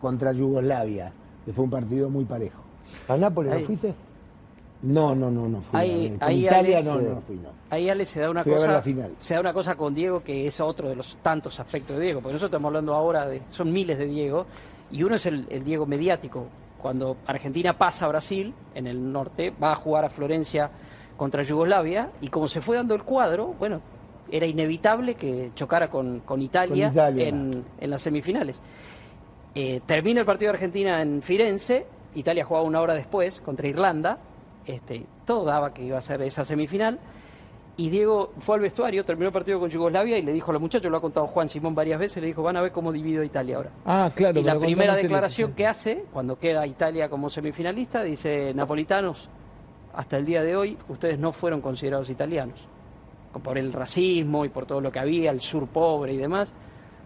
[0.01, 1.13] contra Yugoslavia,
[1.45, 2.61] que fue un partido muy parejo.
[3.07, 3.93] ¿A Nápoles no fuiste?
[4.83, 5.79] No, no, no, no fui.
[5.79, 6.19] Ahí- a ver.
[6.19, 7.49] Con ahí Italia Ale- no, no fui, no.
[7.69, 9.11] Ahí Ale se da una Fui a ver cosa, la final.
[9.19, 12.19] se da una cosa con Diego que es otro de los tantos aspectos de Diego,
[12.21, 14.45] porque nosotros estamos hablando ahora de, son miles de Diego,
[14.91, 16.47] y uno es el, el Diego mediático.
[16.79, 20.69] Cuando Argentina pasa a Brasil, en el norte, va a jugar a Florencia
[21.15, 23.79] contra Yugoslavia, y como se fue dando el cuadro, bueno,
[24.29, 27.27] era inevitable que chocara con, con Italia, Con Italia.
[27.29, 28.61] En, en las semifinales.
[29.55, 34.17] Eh, termina el partido de Argentina en Firenze, Italia jugaba una hora después contra Irlanda,
[34.65, 36.99] este, todo daba que iba a ser esa semifinal,
[37.75, 40.61] y Diego fue al vestuario, terminó el partido con Yugoslavia y le dijo a los
[40.61, 43.23] muchachos, lo ha contado Juan Simón varias veces, le dijo, van a ver cómo divido
[43.23, 43.71] a Italia ahora.
[43.85, 44.39] Ah, claro.
[44.39, 49.27] y la primera declaración que hace, cuando queda Italia como semifinalista, dice, napolitanos,
[49.95, 52.59] hasta el día de hoy ustedes no fueron considerados italianos,
[53.43, 56.53] por el racismo y por todo lo que había, el sur pobre y demás.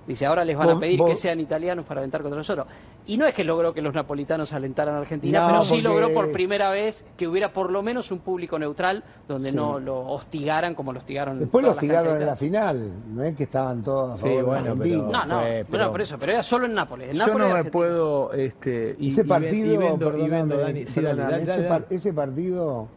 [0.06, 2.68] Dice, ahora les van a pedir vos- que sean italianos para aventar contra nosotros.
[3.10, 5.82] Y no es que logró que los napolitanos alentaran a Argentina, No, pero sí porque-
[5.84, 9.56] logró por primera vez que hubiera por lo menos un público neutral donde Sí.
[9.56, 13.44] no lo hostigaran como lo hostigaron Después tiraron canchas en la final, no es que
[13.46, 15.04] estaban todos Sí, bueno, pero-.
[15.04, 17.10] No, no, Fue, pero- por eso, pero era solo en Nápoles.
[17.12, 18.34] En Yo Nápoles, no me puedo.
[18.34, 20.86] Este, y, Ese partido, y vendo, y perdóname, vendo, Dani.
[20.88, 21.96] Sí, dale, perdóname, dale, ese, dale, par- dale.
[21.96, 22.88] ese partido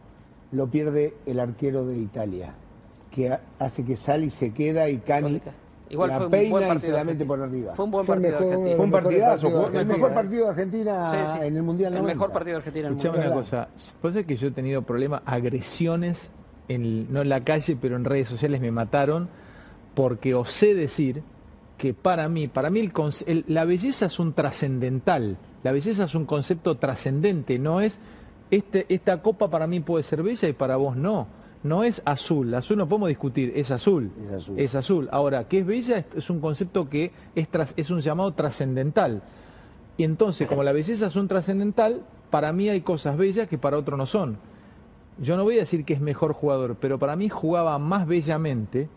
[0.51, 2.53] lo pierde el arquero de Italia,
[3.09, 5.41] que ha- hace que sale y se queda y Cani
[5.91, 7.27] Igual la fue un peina buen y partido se la mete Argentina.
[7.27, 7.75] por arriba.
[7.75, 8.75] Fue un buen Fue partido de mejor- Argentina.
[8.77, 11.47] Fue un partidazo, partido el Argentina, mejor partido de Argentina Sí, sí.
[11.47, 12.13] en el Mundial El 90.
[12.15, 13.31] mejor partido de Argentina en el Escuchame mundo.
[13.33, 13.67] una cosa.
[14.01, 16.29] Pasa que yo he tenido problemas, agresiones,
[16.67, 19.29] en, no en la calle, pero en redes sociales me mataron
[19.93, 21.21] porque osé decir
[21.77, 25.37] que para mí, para mí el conce- el- la belleza es un trascendental.
[25.63, 27.59] La belleza es un concepto trascendente.
[27.59, 27.99] No es
[28.51, 31.27] este, esta copa para mí puede ser bella y para vos no.
[31.63, 32.53] No es azul.
[32.55, 33.53] Azul no podemos discutir.
[33.55, 34.11] Es azul.
[34.25, 34.59] Es azul.
[34.59, 35.09] Es azul.
[35.11, 35.97] Ahora, ¿qué es bella?
[35.97, 39.21] Es, es un concepto que es, tras- es un llamado trascendental.
[39.97, 42.01] Y entonces, como la belleza es un trascendental,
[42.31, 44.37] para mí hay cosas bellas que para otro no son.
[45.19, 48.87] Yo no voy a decir que es mejor jugador, pero para mí jugaba más bellamente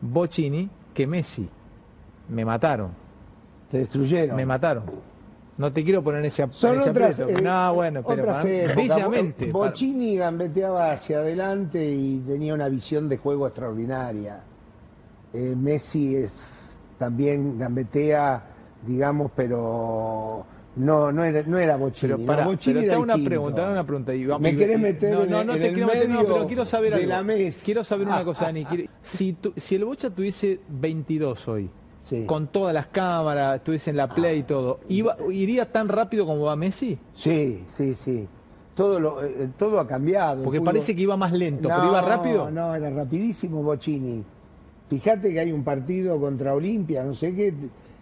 [0.00, 1.48] Bocini que Messi.
[2.28, 2.90] Me mataron,
[3.70, 4.36] Te destruyeron.
[4.36, 4.84] me mataron.
[5.58, 7.40] No te quiero poner ese, Son en ese otras, aprieto.
[7.40, 9.46] eh, no, bueno, pero otras para bellamente.
[9.48, 14.40] para- Bocini gambeteaba hacia adelante y tenía una visión de juego extraordinaria.
[15.34, 18.44] Eh, Messi es también gambetea,
[18.86, 20.46] digamos, pero
[20.76, 22.12] no, no era, no era Bocini.
[22.12, 23.28] Pero no, para, Bocini pero te era una distinto.
[23.30, 24.14] pregunta, una pregunta.
[24.14, 26.20] y vamos- Me querés y- meter no, no, no en te el quiero meter, no,
[26.24, 27.08] pero quiero saber de algo.
[27.08, 27.62] la mesa.
[27.64, 28.64] Quiero saber una cosa, Dani.
[28.64, 31.68] Quiere- Si, tu- si el Bocha tuviese 22 hoy,
[32.08, 32.24] Sí.
[32.24, 36.44] con todas las cámaras, estuviese en la play y todo, iba, ¿iría tan rápido como
[36.44, 36.98] va Messi?
[37.12, 38.26] Sí, sí, sí.
[38.74, 40.42] Todo, lo, eh, todo ha cambiado.
[40.42, 42.50] Porque parece que iba más lento, pero iba rápido.
[42.50, 44.24] No, era rapidísimo Bocini.
[44.88, 47.52] Fíjate que hay un partido contra Olimpia, no sé qué,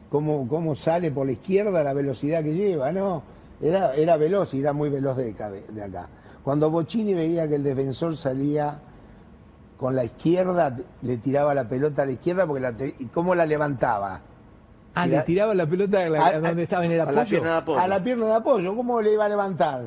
[0.09, 3.25] cómo, cómo sale por la izquierda la velocidad que lleva, ¿no?
[3.61, 6.09] Era, era veloz y era muy veloz de, de acá.
[6.45, 8.79] Cuando Bocini veía que el defensor salía
[9.77, 13.35] con la izquierda, le tiraba la pelota a la izquierda porque la te- y cómo
[13.35, 14.20] la levantaba.
[14.95, 16.93] Ah, Si le la- tiraba la pelota a, la- A- a donde a- estaba en
[16.93, 17.29] el a la apoyo.
[17.29, 17.79] pierna de apoyo.
[17.81, 19.83] A la pierna de apoyo, ¿cómo le iba a levantar?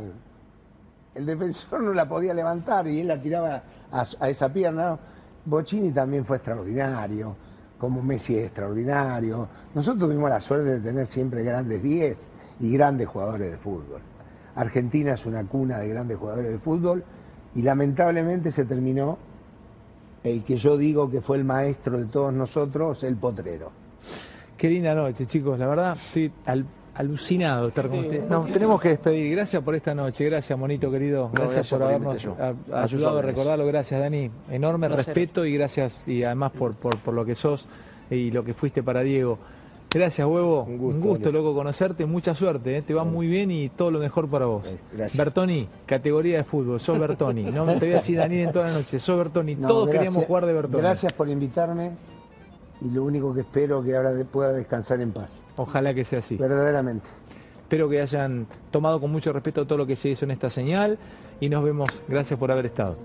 [1.16, 4.98] El defensor no la podía levantar y él la tiraba a, a esa pierna.
[5.46, 7.36] Bocini también fue extraordinario,
[7.80, 9.48] como Messi es extraordinario.
[9.74, 12.30] Nosotros tuvimos la suerte de tener siempre grandes 10
[12.60, 14.02] y grandes jugadores de fútbol.
[14.56, 17.04] Argentina es una cuna de grandes jugadores de fútbol
[17.56, 19.18] y lamentablemente se terminó
[20.24, 23.72] el que yo digo que fue el maestro de todos nosotros, el potrero.
[24.58, 25.58] Qué linda noche, chicos.
[25.58, 26.66] La verdad, estoy al,
[26.96, 28.28] alucinado estar con usted.
[28.28, 29.32] Nos tenemos que despedir.
[29.36, 30.26] Gracias por esta noche.
[30.26, 31.30] Gracias, monito querido.
[31.34, 32.26] Gracias, gracias por habernos
[32.72, 33.66] a- A ayudado a recordarlo.
[33.66, 34.30] Gracias, Dani.
[34.52, 37.68] Enorme respeto y gracias y además por, por, por lo que sos
[38.12, 39.40] y lo que fuiste para Diego.
[39.92, 40.64] Gracias, huevo.
[40.66, 42.06] Un gusto, loco, conocerte.
[42.06, 42.78] Mucha suerte.
[42.78, 42.82] ¿eh?
[42.84, 44.64] Te va muy bien y todo lo mejor para vos.
[44.68, 45.18] Eh, gracias.
[45.18, 46.80] Bertoni, categoría de fútbol.
[46.80, 47.44] Sos Bertoni.
[47.46, 49.00] No te voy a decir Daniel en toda la noche.
[49.00, 49.56] Sos Bertoni.
[49.56, 50.78] No, Todos gracias- queríamos jugar de Bertoni.
[50.84, 51.92] Gracias por invitarme
[52.82, 55.32] y lo único que espero que ahora pueda descansar en paz.
[55.56, 56.36] Ojalá que sea así.
[56.36, 57.08] Verdaderamente.
[57.64, 61.00] Espero que hayan tomado con mucho respeto todo lo que se hizo en esta señal
[61.40, 61.90] y nos vemos.
[62.08, 62.96] Gracias por haber estado.